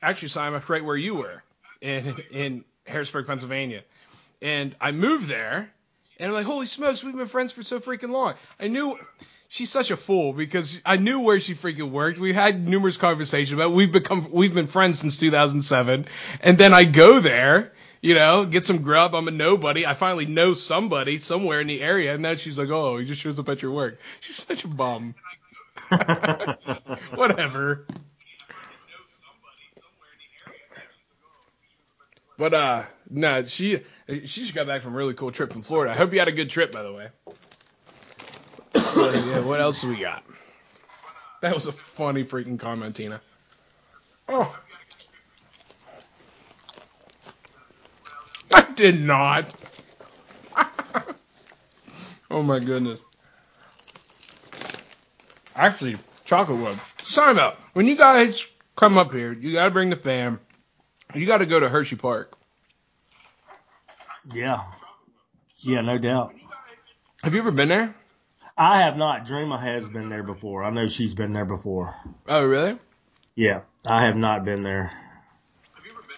[0.00, 1.42] actually Simon right where you were
[1.82, 3.82] in in Harrisburg, Pennsylvania,
[4.40, 5.70] and I moved there,
[6.18, 8.34] and I'm like, holy smokes, we've been friends for so freaking long.
[8.58, 8.98] I knew
[9.52, 12.18] she's such a fool because I knew where she freaking worked.
[12.18, 13.70] We had numerous conversations about.
[13.70, 13.74] It.
[13.74, 16.06] We've become we've been friends since 2007,
[16.40, 17.72] and then I go there.
[18.00, 19.14] You know, get some grub.
[19.14, 19.86] I'm a nobody.
[19.86, 23.20] I finally know somebody somewhere in the area, and now she's like, "Oh, he just
[23.20, 25.14] shows up at your work." She's such a bum.
[27.14, 27.86] Whatever.
[32.38, 35.92] But uh, no, she she just got back from a really cool trip from Florida.
[35.92, 37.08] I hope you had a good trip, by the way.
[39.02, 40.22] But, yeah, what else we got?
[41.40, 43.20] That was a funny freaking comment, Tina.
[44.28, 44.56] Oh.
[48.52, 49.46] I did not.
[52.30, 53.00] oh my goodness.
[55.56, 56.78] Actually, chocolate wood.
[57.02, 60.38] Sorry about when you guys come up here, you gotta bring the fam.
[61.12, 62.34] You gotta go to Hershey Park.
[64.32, 64.62] yeah.
[65.58, 66.34] Yeah, no doubt.
[67.22, 67.94] Have you ever been there?
[68.56, 69.26] I have not.
[69.26, 70.62] Dreama has been there before.
[70.62, 71.94] I know she's been there before.
[72.28, 72.78] Oh, really?
[73.34, 74.90] Yeah, I have not been there.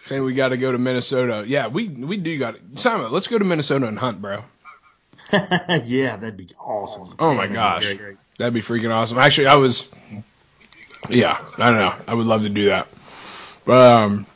[0.06, 1.44] Saying we got to go to Minnesota.
[1.46, 2.80] Yeah, we we do got to.
[2.80, 4.44] Simon, let's go to Minnesota and hunt, bro.
[5.32, 7.14] yeah, that'd be awesome.
[7.18, 8.16] Oh my That'd be gosh, great.
[8.38, 9.16] that'd be freaking awesome.
[9.18, 9.88] Actually, I was.
[11.08, 11.94] Yeah, I don't know.
[12.06, 12.88] I would love to do that.
[13.64, 14.26] But um.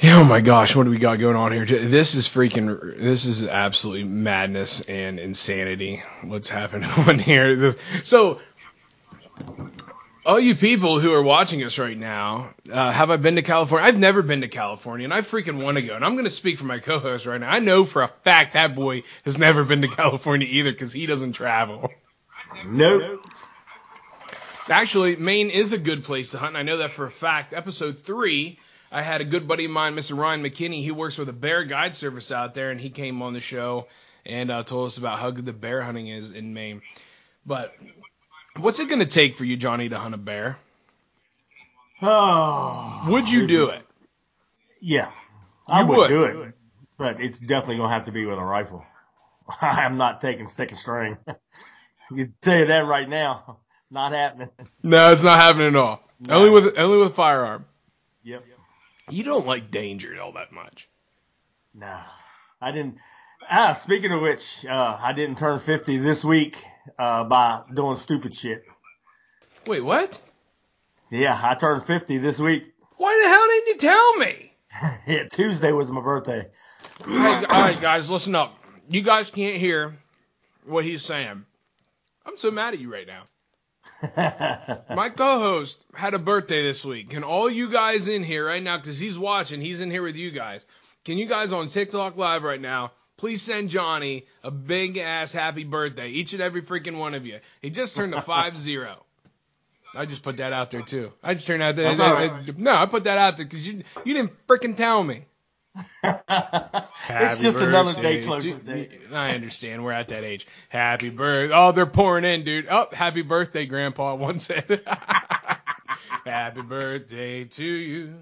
[0.00, 1.64] Yeah, oh my gosh, what do we got going on here?
[1.64, 2.98] This is freaking.
[2.98, 6.04] This is absolutely madness and insanity.
[6.22, 7.74] What's happening on here?
[8.04, 8.38] So,
[10.24, 13.88] all you people who are watching us right now, uh, have I been to California?
[13.88, 15.96] I've never been to California, and I freaking want to go.
[15.96, 17.50] And I'm going to speak for my co-host right now.
[17.50, 21.06] I know for a fact that boy has never been to California either because he
[21.06, 21.90] doesn't travel.
[22.64, 23.26] Nope.
[24.68, 27.52] Actually, Maine is a good place to hunt, and I know that for a fact.
[27.52, 30.16] Episode three, I had a good buddy of mine, Mr.
[30.16, 30.82] Ryan McKinney.
[30.82, 33.86] He works with a bear guide service out there, and he came on the show
[34.24, 36.82] and uh, told us about how good the bear hunting is in Maine.
[37.44, 37.74] But
[38.56, 40.58] what's it going to take for you, Johnny, to hunt a bear?
[42.00, 43.82] Oh, Would you do it?
[44.80, 45.10] Yeah,
[45.68, 46.08] I would, would.
[46.08, 46.54] do it,
[46.96, 48.84] but it's definitely gonna have to be with a rifle.
[49.60, 51.18] I'm not taking stick and string.
[52.12, 53.58] you can tell you that right now.
[53.90, 54.50] Not happening.
[54.84, 56.00] No, it's not happening at all.
[56.20, 56.36] No.
[56.36, 57.64] Only with only with firearm.
[58.22, 58.44] Yep.
[59.10, 60.88] You don't like danger all that much.
[61.74, 61.98] No,
[62.60, 62.96] I didn't.
[63.50, 66.62] Ah, speaking of which, uh, I didn't turn 50 this week
[66.98, 68.64] uh, by doing stupid shit.
[69.66, 70.20] Wait, what?
[71.10, 72.72] Yeah, I turned 50 this week.
[72.96, 74.52] Why the hell didn't you tell me?
[75.06, 76.48] yeah, Tuesday was my birthday.
[77.06, 78.58] Hey, all right, guys, listen up.
[78.90, 79.96] You guys can't hear
[80.66, 81.44] what he's saying.
[82.26, 83.24] I'm so mad at you right now.
[84.02, 87.10] My co-host had a birthday this week.
[87.10, 90.16] Can all you guys in here right now, because he's watching, he's in here with
[90.16, 90.64] you guys.
[91.04, 95.64] Can you guys on TikTok live right now please send Johnny a big ass happy
[95.64, 97.40] birthday, each and every freaking one of you.
[97.60, 99.04] He just turned a five zero.
[99.94, 101.12] I just put that out there too.
[101.22, 101.84] I just turned out there.
[101.84, 102.56] That's all right.
[102.56, 105.26] No, I put that out there because you you didn't freaking tell me.
[106.02, 108.58] it's just another day closer.
[108.58, 109.84] to- to- I understand.
[109.84, 110.46] We're at that age.
[110.68, 111.54] Happy birthday.
[111.54, 112.66] Oh, they're pouring in, dude.
[112.70, 114.14] Oh, happy birthday, Grandpa.
[114.16, 114.80] One said.
[116.24, 118.14] happy birthday to you.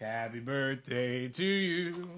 [0.00, 2.08] Happy birthday to you.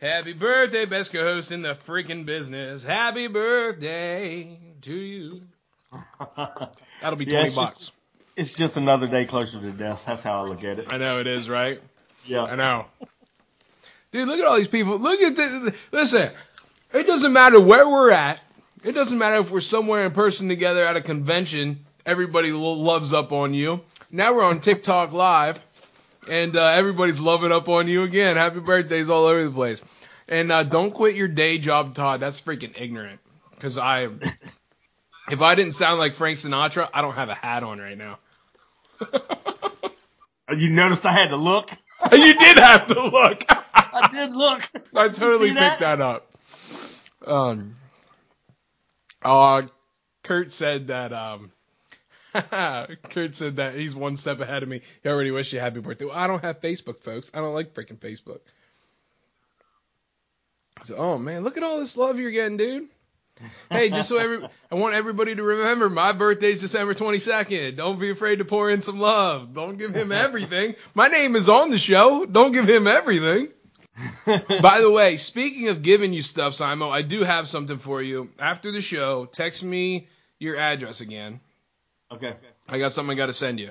[0.00, 2.82] Happy birthday, best co-host in the freaking business.
[2.82, 5.42] Happy birthday to you.
[6.36, 7.76] That'll be Yeah, twenty it's bucks.
[7.76, 7.92] just-
[8.36, 10.04] It's just another day closer to death.
[10.06, 10.92] That's how I look at it.
[10.92, 11.80] I know it is, right?
[12.26, 12.42] Yeah.
[12.44, 12.86] I know.
[14.14, 14.96] Dude, look at all these people.
[14.96, 15.74] Look at this.
[15.90, 16.30] Listen,
[16.92, 18.40] it doesn't matter where we're at.
[18.84, 21.84] It doesn't matter if we're somewhere in person together at a convention.
[22.06, 23.80] Everybody loves up on you.
[24.12, 25.58] Now we're on TikTok Live,
[26.30, 28.36] and uh, everybody's loving up on you again.
[28.36, 29.80] Happy birthdays all over the place.
[30.28, 32.20] And uh, don't quit your day job, Todd.
[32.20, 33.18] That's freaking ignorant.
[33.50, 34.04] Because I,
[35.28, 38.18] if I didn't sound like Frank Sinatra, I don't have a hat on right now.
[40.56, 41.70] You noticed I had to look.
[42.12, 43.42] you did have to look.
[43.74, 44.62] I did look.
[44.94, 46.30] I totally picked that up.
[47.26, 47.76] Um.
[49.22, 49.62] Uh,
[50.22, 51.12] Kurt said that.
[51.12, 51.50] Um.
[53.10, 54.82] Kurt said that he's one step ahead of me.
[55.02, 56.06] He already wished you happy birthday.
[56.06, 57.30] Well, I don't have Facebook, folks.
[57.32, 58.40] I don't like freaking Facebook.
[60.82, 62.88] So, oh man, look at all this love you're getting, dude.
[63.70, 67.76] Hey, just so every, I want everybody to remember, my birthday's December 22nd.
[67.76, 69.54] Don't be afraid to pour in some love.
[69.54, 70.76] Don't give him everything.
[70.94, 72.24] My name is on the show.
[72.26, 73.48] Don't give him everything.
[74.26, 78.30] By the way, speaking of giving you stuff, Simo, I do have something for you.
[78.38, 81.40] After the show, text me your address again.
[82.10, 82.34] Okay.
[82.68, 83.70] I got something I got to send you.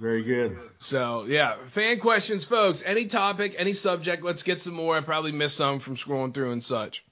[0.00, 0.58] Very good.
[0.78, 2.82] So, yeah, fan questions, folks.
[2.84, 4.96] Any topic, any subject, let's get some more.
[4.96, 7.04] I probably missed some from scrolling through and such.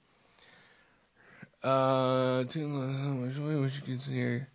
[1.63, 2.67] Uh, two-
[3.61, 4.47] what you can here.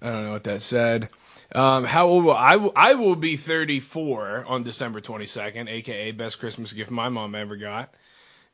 [0.00, 1.08] I don't know what that said.
[1.52, 2.56] Um, how old will I?
[2.56, 7.56] Will, I will be 34 on December 22nd, aka best Christmas gift my mom ever
[7.56, 7.92] got,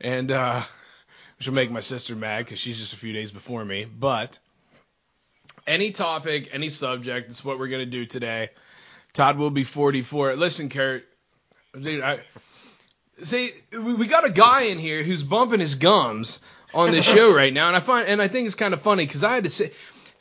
[0.00, 0.62] and uh,
[1.38, 3.84] which will make my sister mad because she's just a few days before me.
[3.84, 4.38] But
[5.66, 8.50] any topic, any subject, that's what we're gonna do today.
[9.12, 10.36] Todd will be 44.
[10.36, 11.04] Listen, Kurt,
[11.78, 12.20] dude, I
[13.22, 16.38] see we, we got a guy in here who's bumping his gums
[16.72, 19.04] on this show right now, and I find and I think it's kind of funny
[19.04, 19.72] because I had to say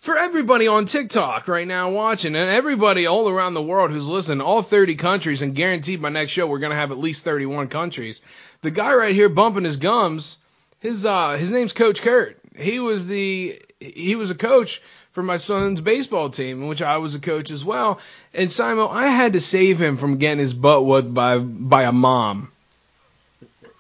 [0.06, 4.40] for everybody on TikTok right now watching, and everybody all around the world who's listening,
[4.40, 8.22] all 30 countries, and guaranteed by next show we're gonna have at least 31 countries.
[8.62, 10.38] The guy right here bumping his gums,
[10.80, 12.38] his uh his name's Coach Kurt.
[12.56, 14.80] He was the he was a coach
[15.14, 18.00] for my son's baseball team, in which I was a coach as well.
[18.32, 21.92] And Simon, I had to save him from getting his butt whooped by by a
[21.92, 22.52] mom.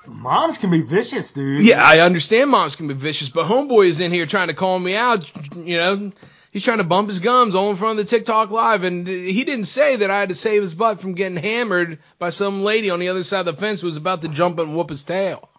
[0.07, 1.65] Moms can be vicious, dude.
[1.65, 4.77] Yeah, I understand moms can be vicious, but homeboy is in here trying to call
[4.77, 5.31] me out.
[5.55, 6.11] You know,
[6.51, 9.43] he's trying to bump his gums all in front of the TikTok live, and he
[9.43, 12.89] didn't say that I had to save his butt from getting hammered by some lady
[12.89, 15.03] on the other side of the fence who was about to jump and whoop his
[15.03, 15.49] tail.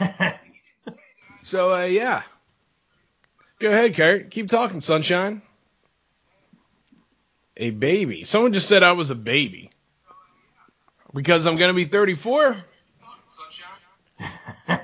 [1.42, 2.22] So uh, yeah,
[3.58, 4.30] go ahead, Kurt.
[4.30, 5.42] Keep talking, sunshine.
[7.56, 8.24] A baby.
[8.24, 9.71] Someone just said I was a baby.
[11.14, 12.56] Because I'm gonna be 34.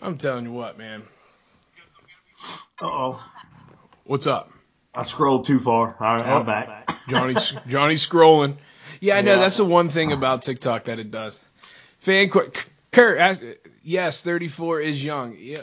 [0.00, 1.02] I'm telling you what, man.
[2.80, 3.24] Uh oh.
[4.04, 4.50] What's up?
[4.94, 5.96] I scrolled too far.
[6.00, 6.38] All right, Oh.
[6.38, 6.90] I'm back.
[7.08, 7.34] Johnny
[7.68, 8.56] Johnny's scrolling.
[9.00, 9.38] Yeah, I know Yeah.
[9.40, 11.38] that's the one thing about TikTok that it does.
[12.00, 13.42] Fan quick, Kurt.
[13.84, 15.36] Yes, 34 is young.
[15.38, 15.62] Yeah.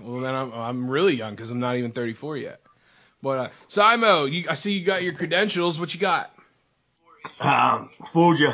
[0.00, 2.60] Well, then I'm I'm really young because I'm not even 34 yet.
[3.22, 5.80] But uh, Simo, you, I see you got your credentials.
[5.80, 6.30] What you got?
[7.40, 8.52] Um, fooled you.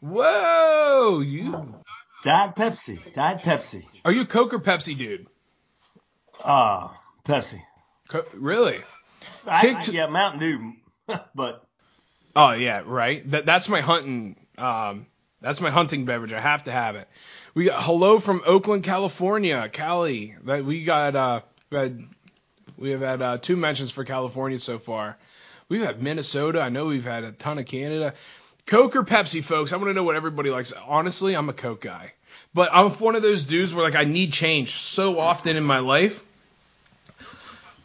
[0.00, 1.74] Whoa, you
[2.24, 3.12] Diet Pepsi.
[3.14, 3.84] Diet Pepsi.
[4.04, 5.26] are you a Coke or Pepsi dude?
[6.42, 6.88] Uh,
[7.24, 7.60] Pepsi.
[8.08, 8.80] Co- really?
[9.92, 11.16] Yeah, Mountain Dew.
[11.34, 11.64] but
[12.34, 13.28] Oh yeah, right.
[13.30, 14.36] That that's my hunting.
[14.56, 15.06] Um,
[15.40, 16.32] that's my hunting beverage.
[16.32, 17.08] I have to have it.
[17.54, 20.36] We got hello from Oakland, California, Cali.
[20.44, 21.14] That we got.
[21.14, 22.04] Uh, we had
[22.78, 25.18] we have had uh, two mentions for California so far.
[25.72, 26.60] We've had Minnesota.
[26.60, 28.12] I know we've had a ton of Canada.
[28.66, 29.72] Coke or Pepsi, folks?
[29.72, 30.70] I want to know what everybody likes.
[30.86, 32.12] Honestly, I'm a Coke guy,
[32.52, 35.78] but I'm one of those dudes where like I need change so often in my
[35.78, 36.22] life.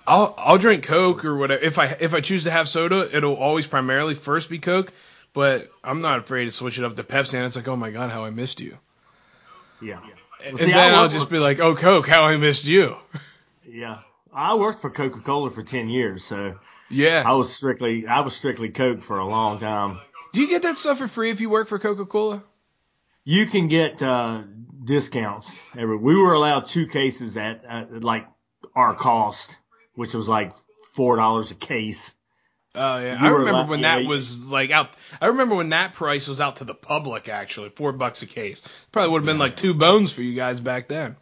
[0.05, 1.63] I'll I'll drink Coke or whatever.
[1.63, 4.91] If I if I choose to have soda, it'll always primarily first be Coke.
[5.31, 7.91] But I'm not afraid to switch it up to Pepsi, and it's like, oh my
[7.91, 8.77] god, how I missed you.
[9.81, 10.01] yeah.
[10.45, 12.97] And see, I then I'll just be like, oh Coke, how I missed you.
[13.65, 13.99] Yeah.
[14.33, 16.55] I worked for Coca Cola for ten years, so
[16.89, 17.23] Yeah.
[17.25, 19.99] I was strictly I was strictly Coke for a long time.
[20.33, 22.43] Do you get that stuff for free if you work for Coca Cola?
[23.23, 24.43] You can get uh,
[24.83, 25.61] discounts.
[25.77, 28.27] Every we were allowed two cases at, at like
[28.75, 29.57] our cost,
[29.95, 30.53] which was like
[30.95, 32.13] four dollars a case.
[32.75, 34.89] Oh yeah, You I remember allowed- when yeah, that you- was like out.
[35.19, 37.27] I remember when that price was out to the public.
[37.27, 38.61] Actually, four bucks a case.
[38.91, 41.15] Probably would have been like two bones for you guys back then.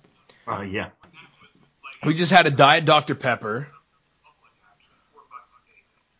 [0.48, 0.90] Oh yeah.
[2.06, 3.68] We just had a Diet Dr Pepper.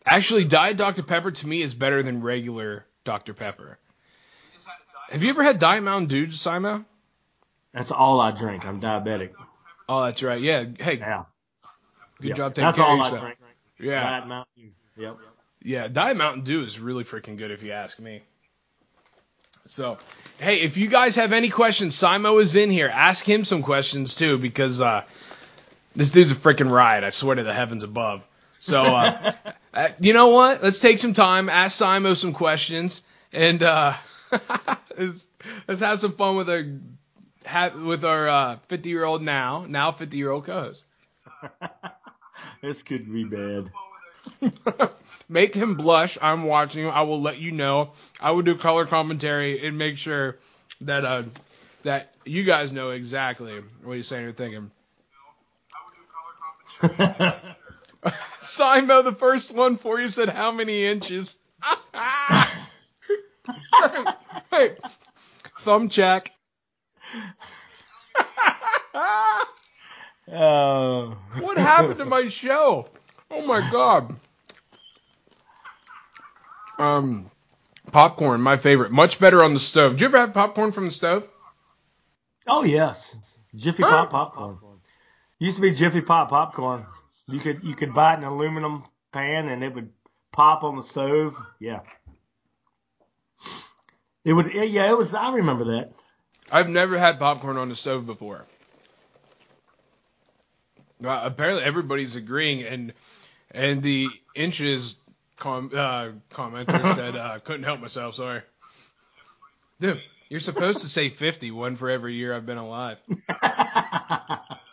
[0.04, 3.78] Actually, Diet Dr Pepper to me is better than regular Dr Pepper.
[5.10, 6.84] Have you ever had Diet Mountain Dew, Simo?
[7.72, 8.66] That's all I drink.
[8.66, 9.30] I'm diabetic.
[9.88, 10.40] Oh, that's right.
[10.40, 10.64] Yeah.
[10.78, 11.24] Hey, Yeah.
[12.20, 12.36] good Yep.
[12.36, 13.38] job taking That's care of all I drink.
[13.78, 14.00] Yeah.
[14.02, 15.02] Diet Mountain Dew.
[15.02, 15.16] Yep.
[15.62, 18.22] Yeah, Diet Mountain Dew is really freaking good if you ask me.
[19.66, 19.98] So,
[20.38, 22.88] hey, if you guys have any questions, Simo is in here.
[22.88, 25.02] Ask him some questions too, because uh,
[25.96, 27.04] this dude's a freaking riot.
[27.04, 28.22] I swear to the heavens above.
[28.58, 29.32] So, uh,
[29.74, 30.62] uh, you know what?
[30.62, 33.94] Let's take some time, ask Simo some questions, and uh,
[34.96, 35.26] let's,
[35.66, 36.64] let's have some fun with our
[37.84, 40.84] with our 50 year old now now 50 year old co-host.
[42.62, 43.70] This could be bad.
[45.28, 46.18] make him blush.
[46.20, 46.90] I'm watching him.
[46.90, 47.92] I will let you know.
[48.20, 50.36] I will do color commentary and make sure
[50.82, 51.22] that uh
[51.82, 54.70] that you guys know exactly what he's saying or thinking.
[58.42, 61.38] Simo, the first one for you said how many inches?
[64.50, 64.76] hey,
[65.60, 66.30] thumb check.
[70.28, 71.16] Oh.
[71.38, 72.88] What happened to my show?
[73.30, 74.16] Oh my god.
[76.78, 77.30] Um,
[77.92, 78.90] popcorn, my favorite.
[78.90, 79.92] Much better on the stove.
[79.92, 81.28] Did you ever have popcorn from the stove?
[82.48, 83.16] Oh yes,
[83.54, 84.06] Jiffy Huh?
[84.06, 84.58] Pop popcorn.
[85.38, 86.86] Used to be Jiffy Pop popcorn.
[87.28, 89.90] You could you could buy it in an aluminum pan and it would
[90.32, 91.36] pop on the stove.
[91.58, 91.80] Yeah.
[94.24, 94.54] It would.
[94.54, 95.14] Yeah, it was.
[95.14, 95.92] I remember that.
[96.50, 98.44] I've never had popcorn on the stove before.
[101.04, 102.92] Uh, apparently, everybody's agreeing, and
[103.50, 104.96] and the inches
[105.36, 108.14] com- uh, commenter said uh, couldn't help myself.
[108.14, 108.42] Sorry,
[109.80, 110.00] dude.
[110.28, 113.00] You're supposed to say 50, one for every year I've been alive.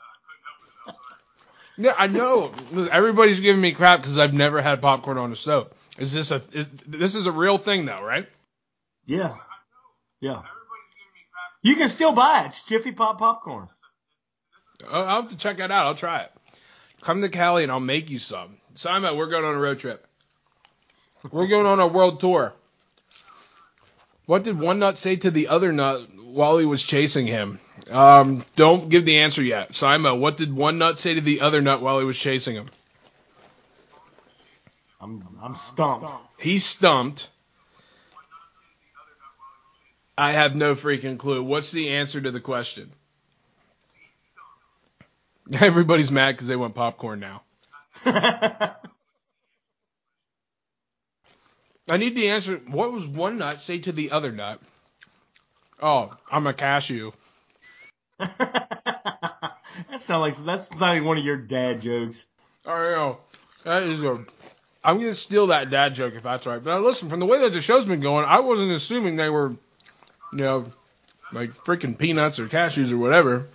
[1.78, 2.54] Yeah, I know.
[2.92, 5.72] Everybody's giving me crap because I've never had popcorn on the stove.
[5.98, 8.28] Is this a is this is a real thing though, right?
[9.06, 9.36] Yeah.
[10.20, 10.44] Yeah.
[11.62, 12.48] You can still buy it.
[12.48, 13.70] It's Jiffy Pop popcorn.
[14.90, 15.88] I'll I'll have to check that out.
[15.88, 16.32] I'll try it.
[17.02, 18.58] Come to Cali and I'll make you some.
[18.76, 20.06] Simon, we're going on a road trip.
[21.32, 22.54] We're going on a world tour.
[24.26, 27.60] What did one nut say to the other nut while he was chasing him?
[27.92, 29.76] Um, don't give the answer yet.
[29.76, 32.68] Simon, what did one nut say to the other nut while he was chasing him?
[35.02, 36.10] I'm I'm stumped.
[36.38, 37.30] He's stumped.
[40.18, 41.44] I have no freaking clue.
[41.44, 42.92] What's the answer to the question?
[45.60, 47.42] Everybody's mad because they want popcorn now.
[51.94, 52.60] I need the answer.
[52.72, 54.60] What was one nut say to the other nut?
[55.80, 57.12] Oh, I'm a cashew.
[58.18, 59.54] that
[60.00, 62.26] sounds like that's not like one of your dad jokes.
[62.66, 63.20] I know.
[63.64, 64.26] That is a.
[64.84, 66.64] I'm gonna steal that dad joke if that's right.
[66.64, 69.50] But listen, from the way that the show's been going, I wasn't assuming they were,
[70.32, 70.66] you know,
[71.32, 73.50] like freaking peanuts or cashews or whatever.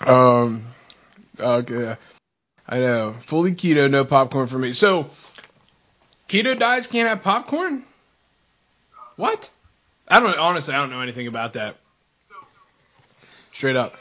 [0.00, 0.64] Um.
[1.38, 1.98] Okay.
[2.66, 3.14] I know.
[3.20, 4.72] Fully keto, no popcorn for me.
[4.72, 5.10] So,
[6.30, 7.84] keto diets can't have popcorn.
[9.16, 9.50] What?
[10.06, 10.74] I don't honestly.
[10.74, 11.76] I don't know anything about that.
[13.52, 13.94] Straight up.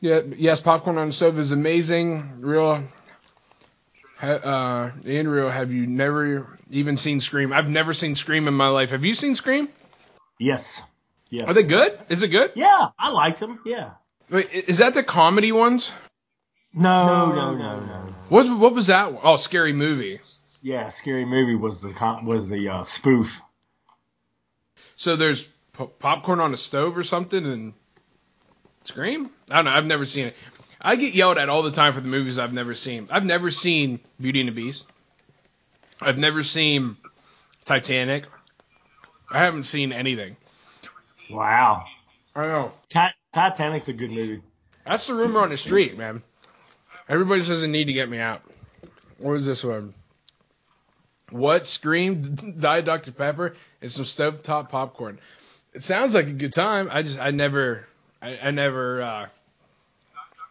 [0.00, 2.40] Yeah, yes, popcorn on the stove is amazing.
[2.40, 2.82] Real,
[4.22, 7.52] uh, in real, have you never even seen Scream?
[7.52, 8.90] I've never seen Scream in my life.
[8.90, 9.68] Have you seen Scream?
[10.38, 10.82] Yes.
[11.28, 11.50] Yes.
[11.50, 11.92] Are they good?
[12.08, 12.52] Is it good?
[12.54, 13.60] Yeah, I liked them.
[13.66, 13.90] Yeah.
[14.30, 15.92] Wait, is that the comedy ones?
[16.72, 17.99] No, No, no, no, no.
[18.30, 19.12] What what was that?
[19.22, 20.20] Oh, scary movie.
[20.62, 21.92] Yeah, scary movie was the
[22.24, 23.40] was the uh, spoof.
[24.96, 27.74] So there's po- popcorn on a stove or something and
[28.84, 29.30] Scream?
[29.50, 29.72] I don't know.
[29.72, 30.36] I've never seen it.
[30.80, 33.08] I get yelled at all the time for the movies I've never seen.
[33.10, 34.86] I've never seen Beauty and the Beast.
[36.00, 36.96] I've never seen
[37.64, 38.26] Titanic.
[39.30, 40.36] I haven't seen anything.
[41.30, 41.84] Wow.
[42.34, 42.72] I know.
[42.88, 44.42] Ti- Titanic's a good movie.
[44.86, 46.22] That's the rumor on the street, man.
[47.10, 48.40] Everybody says they need to get me out.
[49.18, 49.94] What is this one?
[51.30, 52.22] What Scream
[52.58, 55.18] Diet Dr Pepper and some stovetop popcorn.
[55.74, 56.88] It sounds like a good time.
[56.92, 57.84] I just I never
[58.22, 59.26] I, I never uh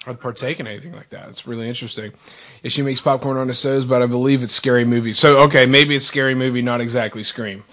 [0.06, 1.30] I'd partake in anything like that.
[1.30, 2.12] It's really interesting.
[2.62, 5.14] If she makes popcorn on the sodas, but I believe it's scary movie.
[5.14, 7.64] So okay, maybe it's scary movie, not exactly Scream.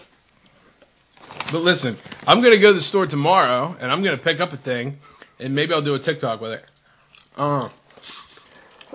[1.50, 4.56] But listen, I'm gonna go to the store tomorrow and I'm gonna pick up a
[4.56, 4.98] thing,
[5.40, 6.64] and maybe I'll do a TikTok with it.
[7.36, 7.68] Uh,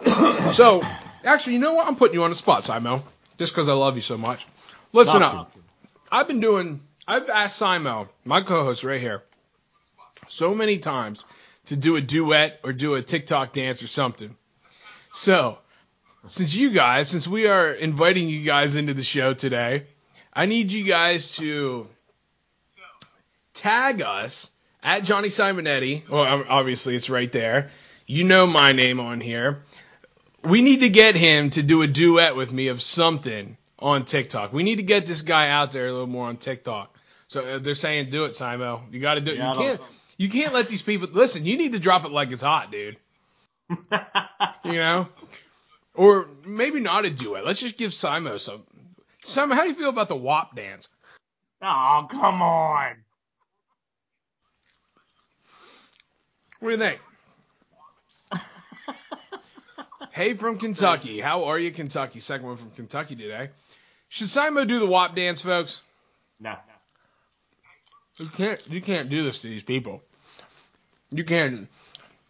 [0.53, 0.81] so
[1.23, 1.87] actually, you know what?
[1.87, 3.03] I'm putting you on the spot, Simo,
[3.37, 4.47] just because I love you so much.
[4.93, 5.57] Listen Love up.
[6.11, 6.81] I've been doing.
[7.07, 9.23] I've asked Simo, my co-host right here,
[10.27, 11.25] so many times
[11.65, 14.35] to do a duet or do a TikTok dance or something.
[15.13, 15.57] So,
[16.27, 19.87] since you guys, since we are inviting you guys into the show today,
[20.33, 21.87] I need you guys to
[23.53, 24.51] tag us
[24.83, 26.07] at Johnny Simonetti.
[26.09, 27.71] Well, obviously it's right there.
[28.05, 29.63] You know my name on here.
[30.43, 34.53] We need to get him to do a duet with me of something on TikTok.
[34.53, 36.95] We need to get this guy out there a little more on TikTok.
[37.27, 38.81] So uh, they're saying, do it, Simo.
[38.91, 39.37] You got to do it.
[39.37, 39.81] Yeah, you can't.
[40.17, 41.45] You can't let these people listen.
[41.45, 42.97] You need to drop it like it's hot, dude.
[44.63, 45.07] You know,
[45.95, 47.43] or maybe not a duet.
[47.45, 48.63] Let's just give Simo some.
[49.25, 50.87] Simo, how do you feel about the WAP dance?
[51.61, 52.97] oh, come on.
[56.59, 57.01] What do you think?
[60.11, 61.19] hey from Kentucky.
[61.19, 62.19] How are you, Kentucky?
[62.19, 63.49] Second one from Kentucky today.
[64.09, 65.81] Should Simo do the WAP dance, folks?
[66.39, 66.55] No.
[68.17, 68.69] You can't.
[68.69, 70.01] You can't do this to these people.
[71.11, 71.69] You can't.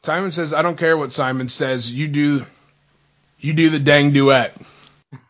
[0.03, 1.91] Simon says, "I don't care what Simon says.
[1.91, 2.45] You do.
[3.39, 4.55] You do the dang duet."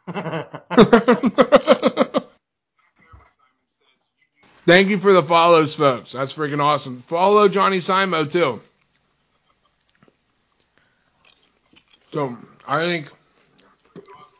[4.65, 6.11] Thank you for the follows, folks.
[6.11, 7.03] That's freaking awesome.
[7.07, 8.61] Follow Johnny Simo too.
[12.11, 12.37] So
[12.67, 13.09] I think,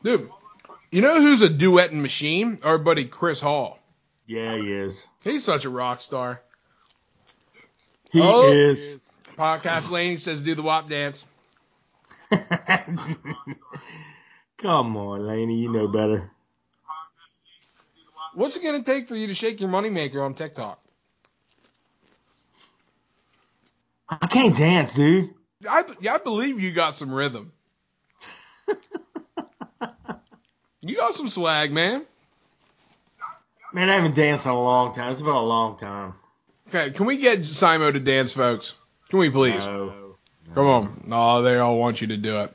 [0.03, 0.30] dude,
[0.91, 2.59] you know who's a duetting machine?
[2.63, 3.80] Our buddy Chris Hall.
[4.28, 5.07] yeah, he is.
[5.24, 6.41] He's such a rock star.
[8.11, 8.51] He Oh.
[8.51, 8.99] is.
[9.38, 11.24] Podcast Laney says do the WAP dance.
[14.57, 16.30] come on, Laney, you know better.
[18.34, 20.80] What's it gonna take for you to shake your moneymaker on TikTok?
[24.09, 25.34] I can't dance, dude.
[25.69, 27.51] I, yeah, I believe you got some rhythm.
[30.82, 32.05] You got some swag, man.
[33.73, 35.11] Man, I haven't danced in a long time.
[35.11, 36.13] It's been a long time.
[36.67, 38.75] Okay, can we get Simo to dance, folks?
[39.09, 39.65] Can we please?
[39.65, 40.15] No.
[40.53, 41.03] Come on.
[41.07, 42.53] No, they all want you to do it.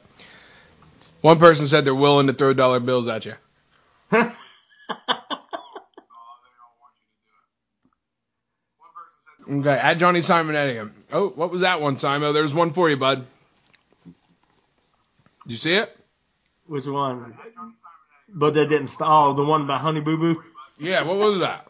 [1.22, 3.34] One person said they're willing to throw dollar bills at you.
[9.48, 10.90] Okay, at Johnny Simonetti.
[11.12, 12.32] Oh, what was that one, Simo?
[12.32, 13.24] There's one for you, bud.
[14.04, 14.14] Did
[15.52, 15.96] you see it?
[16.66, 17.38] Which one?
[18.28, 19.08] But that didn't stop.
[19.08, 20.42] Oh, the one about Honey Boo Boo.
[20.78, 21.66] Yeah, what was that?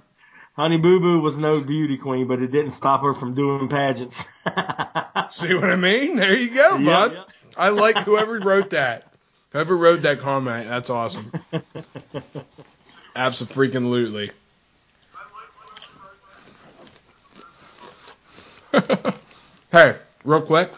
[0.56, 4.20] Honey Boo Boo was no beauty queen, but it didn't stop her from doing pageants.
[5.32, 6.16] See what I mean?
[6.16, 7.12] There you go, Yeah, bud.
[7.12, 7.24] yeah.
[7.56, 9.12] I like whoever wrote that.
[9.52, 11.30] Whoever wrote that comment, that's awesome.
[13.16, 13.68] Absolutely.
[13.70, 14.30] Freaking
[18.72, 19.12] lootly.
[19.72, 20.70] Hey, real quick.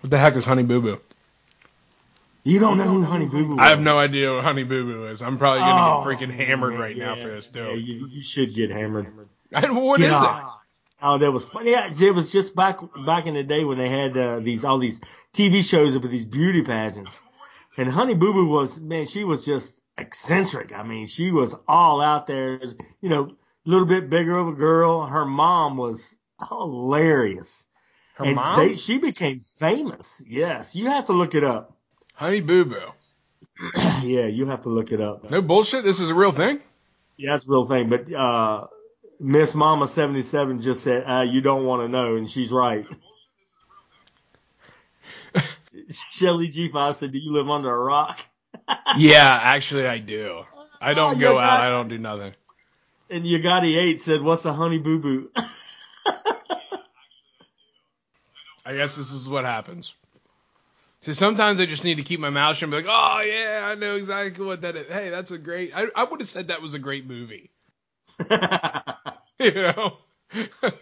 [0.00, 1.00] What the heck is Honey Boo Boo?
[2.44, 3.54] You don't know who Honey Boo Boo?
[3.54, 3.60] Is.
[3.60, 5.22] I have no idea who Honey Boo Boo is.
[5.22, 8.22] I'm probably gonna Oh, get freaking hammered man, right now for this Yeah, you, you
[8.22, 9.08] should get hammered.
[9.54, 10.30] I don't what is it?
[11.04, 11.72] Oh, that was funny.
[11.72, 14.78] Yeah, it was just back back in the day when they had uh, these all
[14.78, 15.00] these
[15.34, 17.20] TV shows with these beauty pageants,
[17.76, 20.72] and Honey Boo Boo was man, she was just eccentric.
[20.72, 22.60] I mean, she was all out there.
[23.00, 25.06] You know, a little bit bigger of a girl.
[25.06, 26.16] Her mom was
[26.48, 27.66] hilarious,
[28.14, 28.56] Her and mom?
[28.56, 30.22] they, she became famous.
[30.26, 31.76] Yes, you have to look it up.
[32.14, 32.92] Honey Boo Boo.
[34.02, 35.28] yeah, you have to look it up.
[35.30, 35.84] No bullshit.
[35.84, 36.60] This is a real thing.
[37.16, 37.88] Yeah, that's a real thing.
[37.88, 38.66] But uh,
[39.20, 42.86] Miss Mama seventy seven just said, uh, "You don't want to know," and she's right.
[45.90, 48.18] Shelly G five said, "Do you live under a rock?"
[48.96, 50.44] Yeah, actually, I do.
[50.80, 51.60] I don't Oh, go out.
[51.60, 52.34] I don't do nothing.
[53.08, 55.30] And Yagati eight said, "What's a honey boo boo?"
[58.64, 59.94] I guess this is what happens.
[61.02, 63.68] So sometimes I just need to keep my mouth shut and be like, oh, yeah,
[63.70, 64.86] I know exactly what that is.
[64.88, 65.72] Hey, that's a great.
[65.76, 67.50] I, I would have said that was a great movie.
[69.40, 69.98] You know?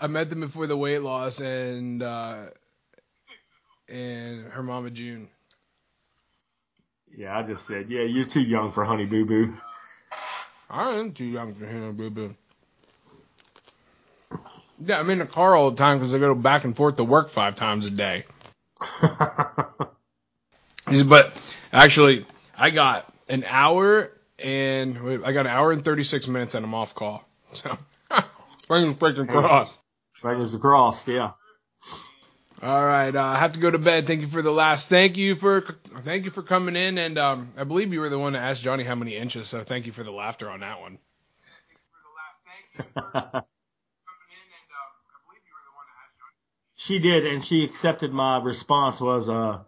[0.00, 2.46] I met them before the weight loss and, uh,
[3.88, 5.28] and her mama June.
[7.16, 9.56] yeah, I just said, "Yeah, you're too young for honey boo boo."
[10.70, 12.34] I am too young for Honey boo boo.
[14.84, 17.04] Yeah, I'm in the car all the time because I go back and forth to
[17.04, 18.24] work five times a day.
[21.06, 21.32] But
[21.70, 22.24] actually,
[22.56, 26.94] I got an hour and I got an hour and 36 minutes and I'm off
[26.94, 27.24] call.
[27.52, 27.76] So,
[28.68, 29.76] fingers freaking crossed.
[30.14, 31.08] Fingers crossed.
[31.08, 31.32] Yeah.
[32.60, 34.06] All right, uh, I have to go to bed.
[34.08, 34.88] Thank you for the last.
[34.88, 35.60] Thank you for
[36.04, 38.62] thank you for coming in, and um, I believe you were the one that asked
[38.62, 39.48] Johnny how many inches.
[39.48, 40.98] So thank you for the laughter on that one.
[46.88, 49.58] she did, and she accepted my response was uh,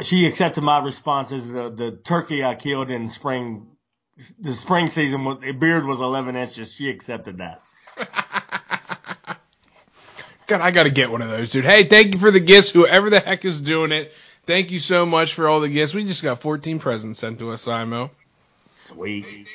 [0.00, 3.66] she accepted my response as the the turkey I killed in spring,
[4.40, 5.22] the spring season.
[5.24, 6.72] The beard was 11 inches.
[6.72, 7.60] She accepted that.
[10.46, 11.66] God, I got to get one of those, dude.
[11.66, 14.14] Hey, thank you for the gifts, whoever the heck is doing it.
[14.44, 15.92] Thank you so much for all the gifts.
[15.92, 18.10] We just got 14 presents sent to us, Simo.
[18.72, 19.46] Sweet.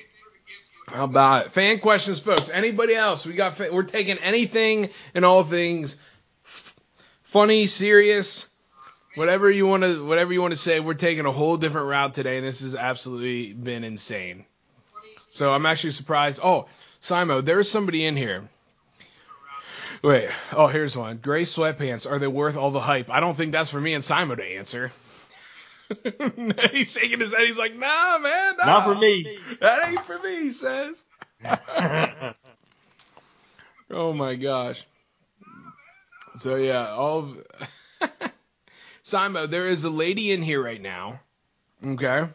[0.92, 1.52] How about it?
[1.54, 2.50] Fan questions, folks.
[2.50, 3.26] Anybody else?
[3.26, 3.58] We got.
[3.72, 6.11] We're taking anything and all things f-
[7.32, 8.48] funny, serious,
[9.16, 10.80] whatever you want to, whatever you want to say.
[10.80, 14.46] We're taking a whole different route today, and this has absolutely been insane.
[15.32, 16.40] So I'm actually surprised.
[16.44, 16.68] Oh,
[17.02, 18.48] Simo, there's somebody in here
[20.04, 20.30] Wait.
[20.52, 21.18] Oh, here's one.
[21.18, 22.10] Gray sweatpants.
[22.10, 23.12] Are they worth all the hype?
[23.12, 24.92] I don't think that's for me and Simo to answer.
[26.72, 27.46] he's shaking his head.
[27.46, 28.56] He's like, Nah, man.
[28.58, 28.66] Nah.
[28.66, 29.38] Not for me.
[29.60, 30.36] That ain't for me.
[30.38, 31.06] He says.
[33.92, 34.86] oh my gosh.
[36.38, 37.36] So yeah, all.
[38.02, 38.12] Of...
[39.04, 41.20] Simon, there is a lady in here right now.
[41.86, 42.28] Okay.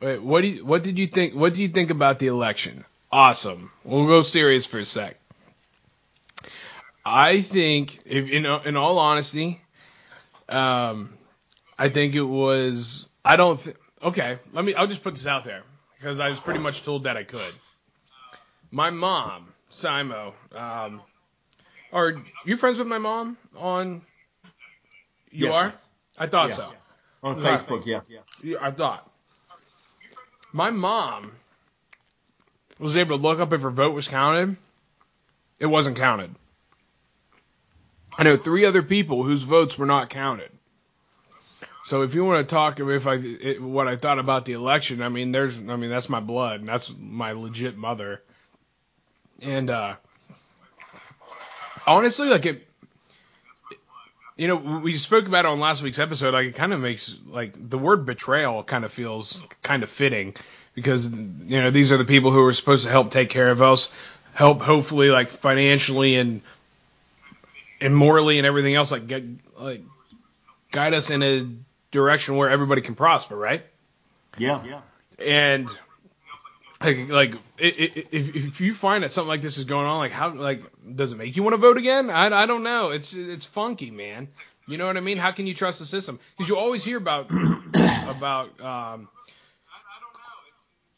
[0.00, 0.22] Wait.
[0.22, 1.34] What do you, What did you think?
[1.34, 2.84] What do you think about the election?
[3.10, 3.70] Awesome.
[3.84, 5.16] We'll go serious for a sec.
[7.04, 9.60] I think, if in in all honesty,
[10.48, 11.12] um,
[11.78, 13.08] I think it was.
[13.24, 13.58] I don't.
[13.58, 14.74] Th- okay, let me.
[14.74, 15.62] I'll just put this out there
[15.98, 17.52] because I was pretty much told that I could.
[18.70, 21.02] My mom, Simo, um,
[21.92, 24.02] are you friends with my mom on?
[25.30, 25.54] You Yes.
[25.54, 25.74] are.
[26.18, 26.54] I thought Yeah.
[26.56, 26.72] so.
[27.22, 28.00] On Facebook, yeah.
[28.42, 29.08] Yeah, I thought.
[30.52, 31.32] My mom
[32.78, 34.56] was able to look up if her vote was counted.
[35.60, 36.34] It wasn't counted.
[38.18, 40.50] I know three other people whose votes were not counted.
[41.84, 45.02] So if you want to talk if I it, what I thought about the election,
[45.02, 48.22] I mean there's I mean that's my blood and that's my legit mother.
[49.40, 49.96] And uh
[51.86, 52.66] honestly like it
[54.36, 56.34] you know, we spoke about it on last week's episode.
[56.34, 60.34] Like, it kind of makes like the word betrayal kind of feels kind of fitting
[60.74, 63.60] because you know these are the people who are supposed to help take care of
[63.60, 63.92] us,
[64.34, 66.40] help hopefully like financially and
[67.80, 69.24] and morally and everything else, like get,
[69.58, 69.82] like
[70.70, 71.46] guide us in a
[71.90, 73.62] direction where everybody can prosper, right?
[74.38, 74.62] Yeah.
[74.64, 74.80] Yeah.
[75.24, 75.78] and
[76.82, 80.32] like like if if you find that something like this is going on, like how
[80.34, 80.62] like
[80.96, 82.10] does it make you want to vote again?
[82.10, 82.90] I, I don't know.
[82.90, 84.28] It's it's funky, man.
[84.66, 85.18] You know what I mean?
[85.18, 86.18] How can you trust the system?
[86.36, 87.30] Because you always hear about
[88.06, 89.08] about um,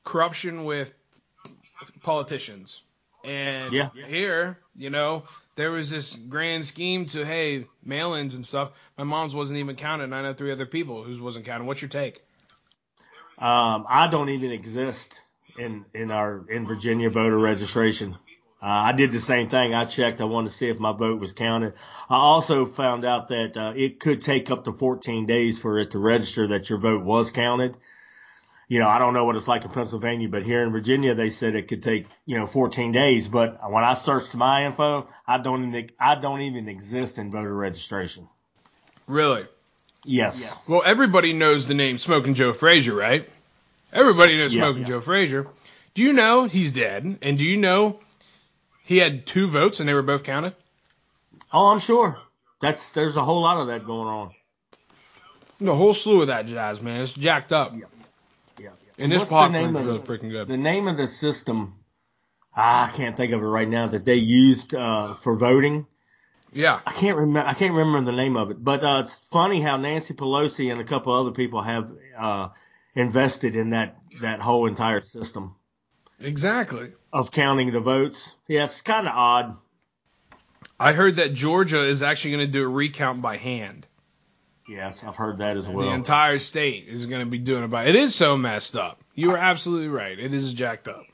[0.04, 0.92] corruption with
[2.02, 2.82] politicians,
[3.24, 3.88] and Yeah.
[4.06, 5.24] here, you know,
[5.56, 8.72] there was this grand scheme to hey mail-ins and stuff.
[8.96, 11.64] My mom's wasn't even counted, and I know three other people whose wasn't counted.
[11.64, 12.22] What's your take?
[13.38, 15.20] Um, I don't even exist
[15.58, 18.16] in in our in Virginia voter registration.
[18.62, 19.74] Uh, I did the same thing.
[19.74, 20.22] I checked.
[20.22, 21.74] I wanted to see if my vote was counted.
[22.08, 25.90] I also found out that uh, it could take up to 14 days for it
[25.90, 27.76] to register that your vote was counted.
[28.66, 31.28] You know, I don't know what it's like in Pennsylvania, but here in Virginia, they
[31.28, 33.28] said it could take you know 14 days.
[33.28, 37.54] But when I searched my info, I don't even I don't even exist in voter
[37.54, 38.28] registration.
[39.06, 39.46] Really?
[40.06, 40.66] Yes.
[40.68, 43.28] Well, everybody knows the name Smoking Joe Frazier, right?
[43.94, 44.88] Everybody knows Yeah, Smoking yeah.
[44.88, 45.46] Joe Frazier.
[45.94, 47.18] Do you know he's dead?
[47.22, 48.00] And do you know
[48.82, 50.54] he had two votes and they were both counted?
[51.52, 52.18] Oh, I'm sure.
[52.60, 54.30] That's there's a whole lot of that going on.
[55.58, 57.02] The whole slew of that jazz, man.
[57.02, 57.74] It's jacked up.
[57.74, 58.70] Yeah.
[58.98, 60.46] And this What's the popcorn's name of really freaking good.
[60.46, 61.74] the name of the system
[62.56, 65.86] ah, I can't think of it right now that they used uh, for voting.
[66.52, 66.80] yeah.
[66.86, 67.48] I can't remember.
[67.48, 68.62] I can't remember the name of it.
[68.62, 72.48] But uh, it's funny how Nancy Pelosi and a couple other people have uh,
[72.94, 75.56] invested in that that whole entire system
[76.20, 76.92] Exactly.
[77.12, 78.36] of counting the votes.
[78.46, 79.56] Yeah, it's kind of odd.
[80.78, 83.86] I heard that Georgia is actually going to do a recount by hand.
[84.68, 85.86] Yes, I've heard that as well.
[85.86, 87.84] the entire state is going to be doing it by.
[87.86, 88.98] It is so messed up.
[89.14, 90.18] You are absolutely right.
[90.18, 91.04] It is jacked up.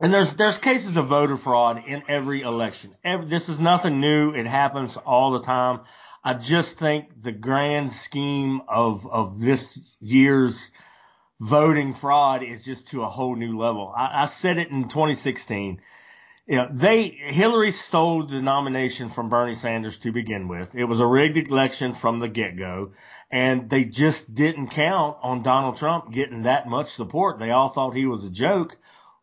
[0.00, 2.90] And there's there's cases of voter fraud in every election.
[3.04, 4.30] Every, this is nothing new.
[4.30, 5.80] It happens all the time.
[6.24, 10.70] I just think the grand scheme of of this year's
[11.38, 13.92] voting fraud is just to a whole new level.
[13.94, 15.82] I, I said it in 2016.
[16.46, 20.74] You know, they Hillary stole the nomination from Bernie Sanders to begin with.
[20.74, 22.92] It was a rigged election from the get go,
[23.30, 27.38] and they just didn't count on Donald Trump getting that much support.
[27.38, 28.76] They all thought he was a joke.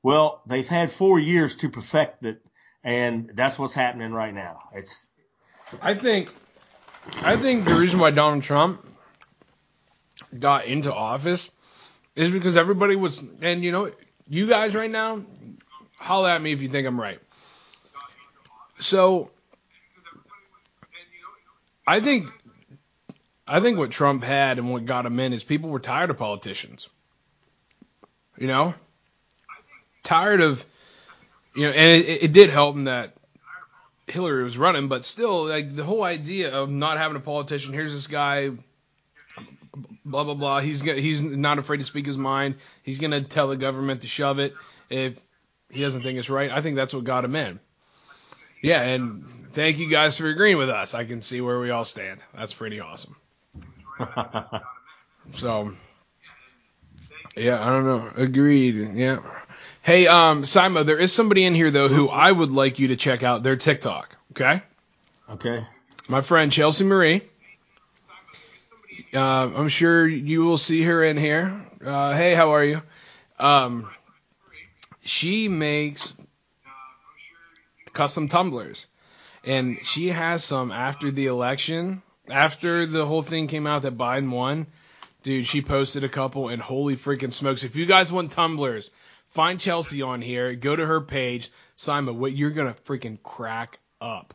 [0.04, 2.44] Well, they've had four years to perfect it,
[2.84, 4.70] and that's what's happening right now.
[4.74, 5.08] It's
[5.80, 6.30] I think
[7.16, 8.86] I think the reason why Donald Trump
[10.38, 11.50] got into office
[12.16, 13.92] is because everybody was and you know
[14.28, 15.24] you guys right now
[16.00, 17.20] holla at me if you think I'm right.
[18.80, 19.30] So
[21.86, 22.28] I think
[23.48, 26.18] I think what Trump had and what got him in is people were tired of
[26.18, 26.88] politicians.
[28.38, 28.74] You know?
[30.04, 30.66] Tired of
[31.56, 33.14] you know, and it, it did help him that
[34.08, 37.74] Hillary was running, but still, like the whole idea of not having a politician.
[37.74, 38.50] Here's this guy,
[40.06, 40.60] blah blah blah.
[40.60, 42.56] He's he's not afraid to speak his mind.
[42.84, 44.54] He's gonna tell the government to shove it
[44.90, 45.20] if
[45.70, 46.52] he doesn't think it's right.
[46.52, 47.60] I think that's what got him in.
[48.62, 50.94] Yeah, and thank you guys for agreeing with us.
[50.94, 52.20] I can see where we all stand.
[52.36, 53.16] That's pretty awesome.
[55.32, 55.74] so,
[57.36, 58.12] yeah, I don't know.
[58.16, 58.96] Agreed.
[58.96, 59.20] Yeah.
[59.84, 62.96] Hey, um, Simo, there is somebody in here though who I would like you to
[62.96, 64.16] check out their TikTok.
[64.32, 64.62] Okay.
[65.28, 65.66] okay.
[66.08, 67.24] My friend Chelsea Marie.
[69.12, 71.66] Uh, I'm sure you will see her in here.
[71.84, 72.82] Uh, hey, how are you?
[73.40, 73.90] Um,
[75.02, 76.16] she makes
[77.92, 78.86] custom tumblers,
[79.44, 82.04] and she has some after the election.
[82.30, 84.68] After the whole thing came out that Biden won,
[85.24, 87.64] dude, she posted a couple, and holy freaking smokes!
[87.64, 88.92] If you guys want tumblers,
[89.32, 90.56] find Chelsea on here.
[90.56, 92.20] Go to her page, Simon.
[92.20, 94.34] What you're gonna freaking crack up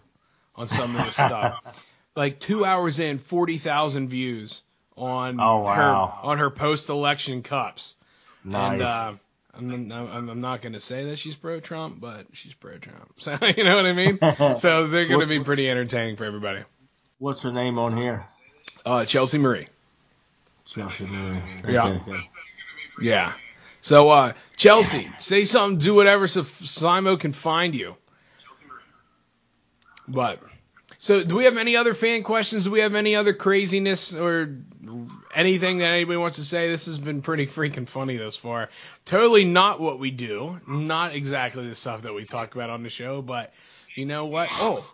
[0.55, 1.82] on some of this stuff.
[2.14, 4.62] Like two hours in, forty thousand views
[4.97, 5.74] on Oh, wow.
[6.22, 7.97] her on her post election cups.
[8.44, 8.72] Nice.
[8.72, 9.12] And uh,
[9.55, 13.12] I'm, I'm, I'm not going to say that she's pro Trump, but she's pro Trump.
[13.18, 14.18] So you know what I mean.
[14.59, 16.62] So they're going to be pretty entertaining for everybody.
[17.18, 18.24] What's her name on here?
[18.84, 19.66] Uh, Chelsea Marie.
[20.66, 21.42] Chelsea Marie.
[21.68, 21.86] Yeah.
[21.86, 22.30] Okay.
[23.01, 23.32] Yeah.
[23.81, 27.97] So uh, Chelsea, say something, do whatever, so Simo can find you.
[30.09, 30.41] But
[30.99, 32.64] so, do we have any other fan questions?
[32.64, 34.57] Do we have any other craziness or
[35.35, 36.68] anything that anybody wants to say?
[36.68, 38.70] This has been pretty freaking funny thus far.
[39.05, 40.61] Totally not what we do.
[40.66, 43.22] Not exactly the stuff that we talk about on the show.
[43.22, 43.53] But
[43.95, 44.49] you know what?
[44.53, 44.85] Oh,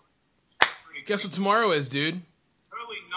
[1.07, 2.20] guess what tomorrow is, dude?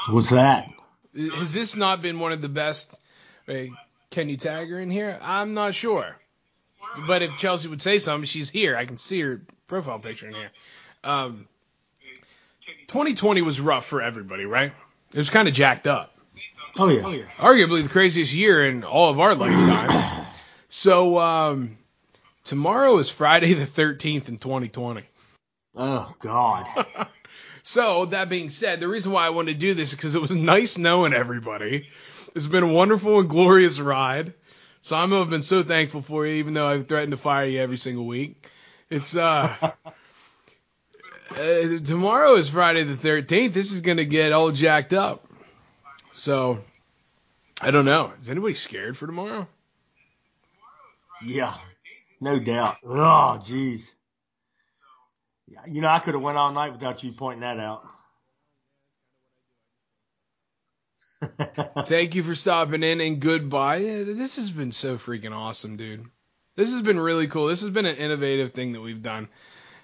[0.10, 0.70] What's that?
[1.16, 2.98] Has this not been one of the best?
[4.16, 5.20] Can you tag her in here?
[5.22, 6.16] I'm not sure.
[7.06, 8.78] But if Chelsea would say something, she's here.
[8.78, 10.52] I can see her profile picture in here.
[11.04, 11.48] Um,
[12.88, 14.72] 2020 was rough for everybody, right?
[15.12, 16.18] It was kind of jacked up.
[16.78, 17.26] Oh yeah.
[17.38, 20.26] Arguably the craziest year in all of our lifetime.
[20.70, 21.78] So um,
[22.46, 25.04] tomorrow is Friday the 13th in 2020.
[25.76, 26.68] Oh God.
[27.68, 30.22] So that being said, the reason why I wanted to do this is because it
[30.22, 31.90] was nice knowing everybody.
[32.36, 34.36] It's been a wonderful and glorious ride.
[34.82, 37.78] Simon, I've been so thankful for you, even though I've threatened to fire you every
[37.78, 38.36] single week.
[38.92, 39.52] It's uh,
[41.32, 43.54] uh tomorrow is Friday the 13th.
[43.54, 45.26] This is gonna get all jacked up.
[46.14, 46.64] So
[47.60, 48.14] I don't know.
[48.22, 49.48] Is anybody scared for tomorrow?
[51.26, 51.56] Yeah.
[52.22, 52.78] No doubt.
[52.86, 53.95] Oh jeez.
[55.68, 57.88] You know, I could have went all night without you pointing that out.
[61.88, 63.80] Thank you for stopping in and goodbye.
[63.80, 66.06] This has been so freaking awesome, dude.
[66.56, 67.48] This has been really cool.
[67.48, 69.28] This has been an innovative thing that we've done.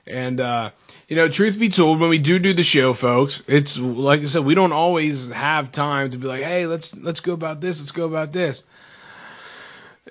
[0.08, 0.72] And uh,
[1.08, 4.26] you know, truth be told, when we do do the show, folks, it's like I
[4.26, 7.80] said, we don't always have time to be like, hey, let's let's go about this,
[7.80, 8.64] let's go about this.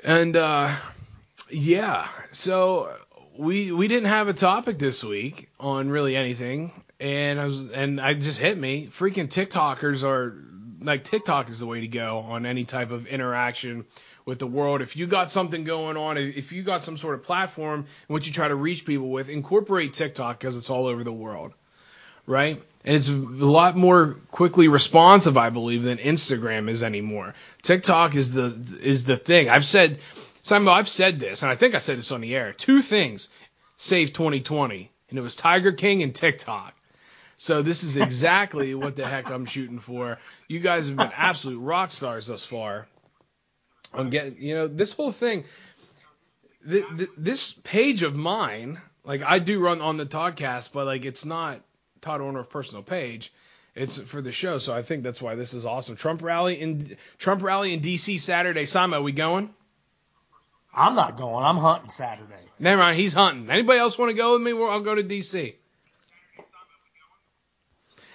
[0.05, 0.75] And uh,
[1.51, 2.95] yeah, so
[3.41, 7.99] we we didn't have a topic this week on really anything, and I was and
[8.01, 8.89] I just hit me.
[8.89, 10.37] Freaking TikTokers are
[10.83, 13.87] like TikTok is the way to go on any type of interaction
[14.27, 14.83] with the world.
[14.83, 18.27] If you got something going on, if you got some sort of platform in which
[18.27, 21.55] you try to reach people with, incorporate TikTok because it's all over the world,
[22.27, 22.63] right?
[22.85, 27.35] And it's a lot more quickly responsive, I believe, than Instagram is anymore.
[27.63, 29.49] TikTok is the is the thing.
[29.49, 29.99] I've said,
[30.43, 32.53] Simon, I've said this, and I think I said this on the air.
[32.53, 33.29] Two things
[33.77, 36.75] saved 2020, and it was Tiger King and TikTok.
[37.37, 40.19] So this is exactly what the heck I'm shooting for.
[40.49, 42.87] You guys have been absolute rock stars thus far.
[43.93, 45.45] I'm getting, you know, this whole thing,
[46.69, 51.05] th- th- this page of mine, like I do run on the Toddcast, but like
[51.05, 51.61] it's not
[52.01, 53.33] Todd Orndorf personal page.
[53.75, 55.97] It's for the show, so I think that's why this is awesome.
[55.97, 58.19] Trump rally in Trump rally in D.C.
[58.19, 58.67] Saturday.
[58.67, 59.55] Simon, are we going?
[60.75, 61.45] I'm not going.
[61.45, 62.35] I'm hunting Saturday.
[62.59, 63.51] Never mind, he's hunting.
[63.51, 64.53] Anybody else want to go with me?
[64.53, 65.55] Well, I'll go to D.C.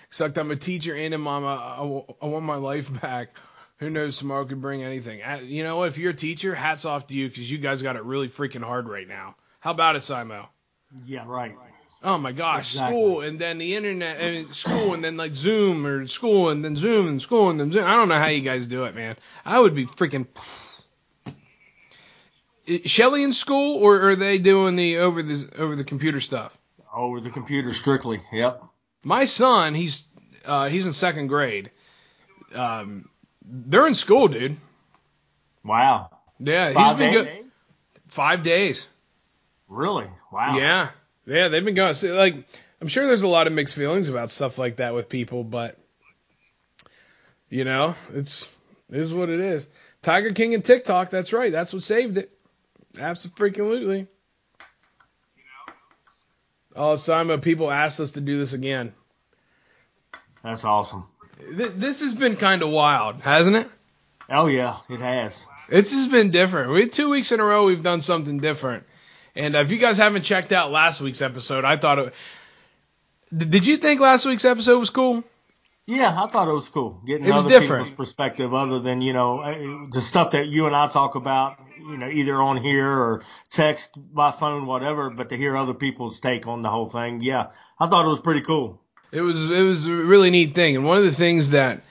[0.09, 0.37] Sucked.
[0.37, 2.07] I'm a teacher and a mama.
[2.21, 3.35] I want my life back.
[3.79, 4.17] Who knows?
[4.17, 5.21] Tomorrow could bring anything.
[5.21, 5.83] Uh, You know?
[5.83, 8.63] If you're a teacher, hats off to you because you guys got it really freaking
[8.63, 9.35] hard right now.
[9.59, 10.47] How about it, Simo?
[11.05, 11.55] Yeah, right.
[12.03, 12.95] Oh my gosh, Exactly.
[12.99, 16.75] school and then the internet and school and then like Zoom or school and then
[16.75, 17.83] Zoom and school and then Zoom.
[17.85, 19.15] I don't know how you guys do it, man.
[19.43, 20.27] I would be freaking.
[22.85, 26.57] Shelly in school or are they doing the over the over the computer stuff?
[26.93, 28.21] Over the computer strictly.
[28.31, 28.63] Yep.
[29.03, 30.07] My son, he's
[30.45, 31.71] uh, he's in second grade.
[32.53, 33.09] Um,
[33.43, 34.57] they're in school, dude.
[35.63, 36.09] Wow.
[36.39, 37.25] Yeah, he's Five been days?
[37.25, 37.45] good.
[38.07, 38.87] Five days.
[39.67, 40.07] Really?
[40.31, 40.57] Wow.
[40.57, 40.89] Yeah,
[41.25, 41.95] yeah, they've been going.
[41.95, 42.35] So, like,
[42.81, 45.77] I'm sure there's a lot of mixed feelings about stuff like that with people, but
[47.49, 48.57] you know, it's
[48.91, 49.69] it is what it is.
[50.01, 51.09] Tiger King and TikTok.
[51.09, 51.51] That's right.
[51.51, 52.31] That's what saved it.
[52.99, 53.99] Absolutely.
[53.99, 54.05] You
[55.37, 55.73] know?
[56.75, 58.93] Oh, Simon, people asked us to do this again.
[60.43, 61.05] That's awesome.
[61.57, 63.69] Th- This has been kind of wild, hasn't it?
[64.29, 65.45] Oh yeah, it has.
[65.69, 66.71] This has been different.
[66.71, 68.83] We two weeks in a row we've done something different.
[69.35, 72.13] And if you guys haven't checked out last week's episode, I thought it.
[73.35, 75.23] Did you think last week's episode was cool?
[75.87, 77.85] Yeah, I thought it was cool getting It was other different.
[77.85, 81.59] people's perspective, other than you know eh, the stuff that you and I talk about,
[81.77, 85.11] you know, either on here or text by phone, whatever.
[85.11, 88.19] But to hear other people's take on the whole thing, yeah, I thought it was
[88.19, 88.81] pretty cool.
[89.11, 91.83] It was it was a really neat thing, and one of the things that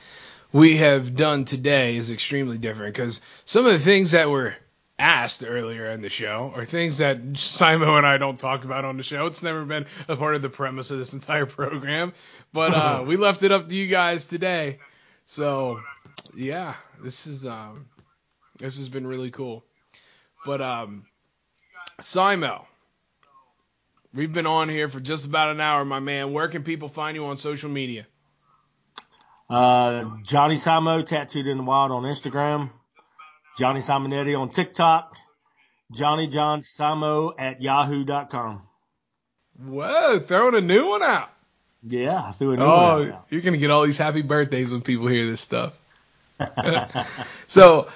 [0.52, 4.56] we have done today is extremely different because some of the things that were
[4.98, 8.96] asked earlier in the show are things that Simon and I don't talk about on
[8.96, 9.26] the show.
[9.26, 12.12] It's never been a part of the premise of this entire program,
[12.52, 14.78] but uh, we left it up to you guys today.
[15.26, 15.80] So
[16.34, 17.86] yeah, this is um,
[18.58, 19.64] this has been really cool.
[20.46, 21.06] But um,
[22.00, 22.64] Simo,
[24.12, 26.32] we've been on here for just about an hour, my man.
[26.32, 28.06] Where can people find you on social media?
[29.48, 32.70] Uh, Johnny Simo, tattooed in the wild on Instagram.
[33.56, 35.16] Johnny Simonetti on TikTok.
[35.92, 38.62] Johnny John Simo at yahoo.com.
[39.62, 41.30] Whoa, throwing a new one out.
[41.86, 44.22] Yeah, I threw a new oh, one Oh, out you're gonna get all these happy
[44.22, 45.78] birthdays when people hear this stuff.
[47.46, 47.88] so,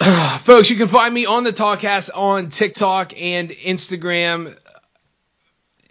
[0.38, 4.56] folks, you can find me on the Toddcast on TikTok and Instagram.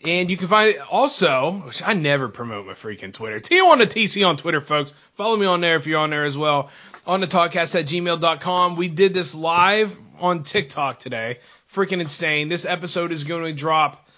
[0.05, 3.39] And you can find it also, which I never promote my freaking Twitter.
[3.39, 4.93] T1 to TC on Twitter, folks.
[5.15, 6.69] Follow me on there if you're on there as well.
[7.07, 8.75] On the Toddcast at gmail.com.
[8.75, 11.39] We did this live on TikTok today.
[11.71, 12.49] Freaking insane.
[12.49, 14.09] This episode is going to drop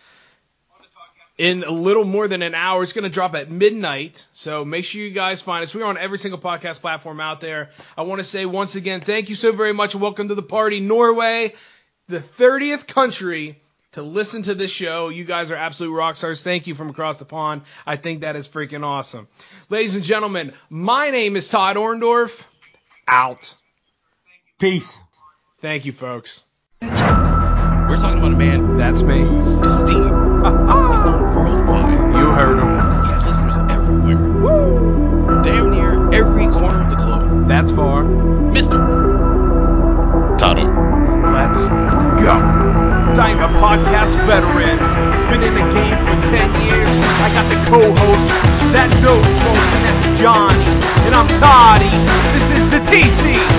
[1.37, 2.81] in a little more than an hour.
[2.81, 4.25] It's going to drop at midnight.
[4.33, 5.75] So make sure you guys find us.
[5.75, 7.69] We're on every single podcast platform out there.
[7.95, 10.79] I want to say once again, thank you so very much welcome to the party,
[10.79, 11.53] Norway,
[12.07, 13.61] the 30th country
[13.91, 15.09] to listen to this show.
[15.09, 16.43] You guys are absolute rock stars.
[16.43, 17.61] Thank you from across the pond.
[17.85, 19.27] I think that is freaking awesome.
[19.69, 22.47] Ladies and gentlemen, my name is Todd Orndorf.
[23.11, 23.55] Out.
[24.59, 25.01] Peace.
[25.61, 26.45] Thank you, folks.
[26.81, 29.21] We're talking about a man That's me.
[29.21, 32.15] whose esteem is known worldwide.
[32.15, 33.03] You heard him.
[33.03, 35.41] He has listeners everywhere.
[35.41, 37.47] Damn near every corner of the globe.
[37.47, 38.03] That's far.
[38.03, 38.77] Mr.
[40.37, 41.67] Todd Let's
[42.21, 42.33] go.
[43.19, 44.77] I'm a podcast veteran.
[45.29, 46.89] Been in the game for 10 years.
[47.19, 48.29] I got the co-host
[48.71, 50.63] that knows most, and that's Johnny.
[51.05, 52.28] And I'm Toddy
[52.91, 53.58] peace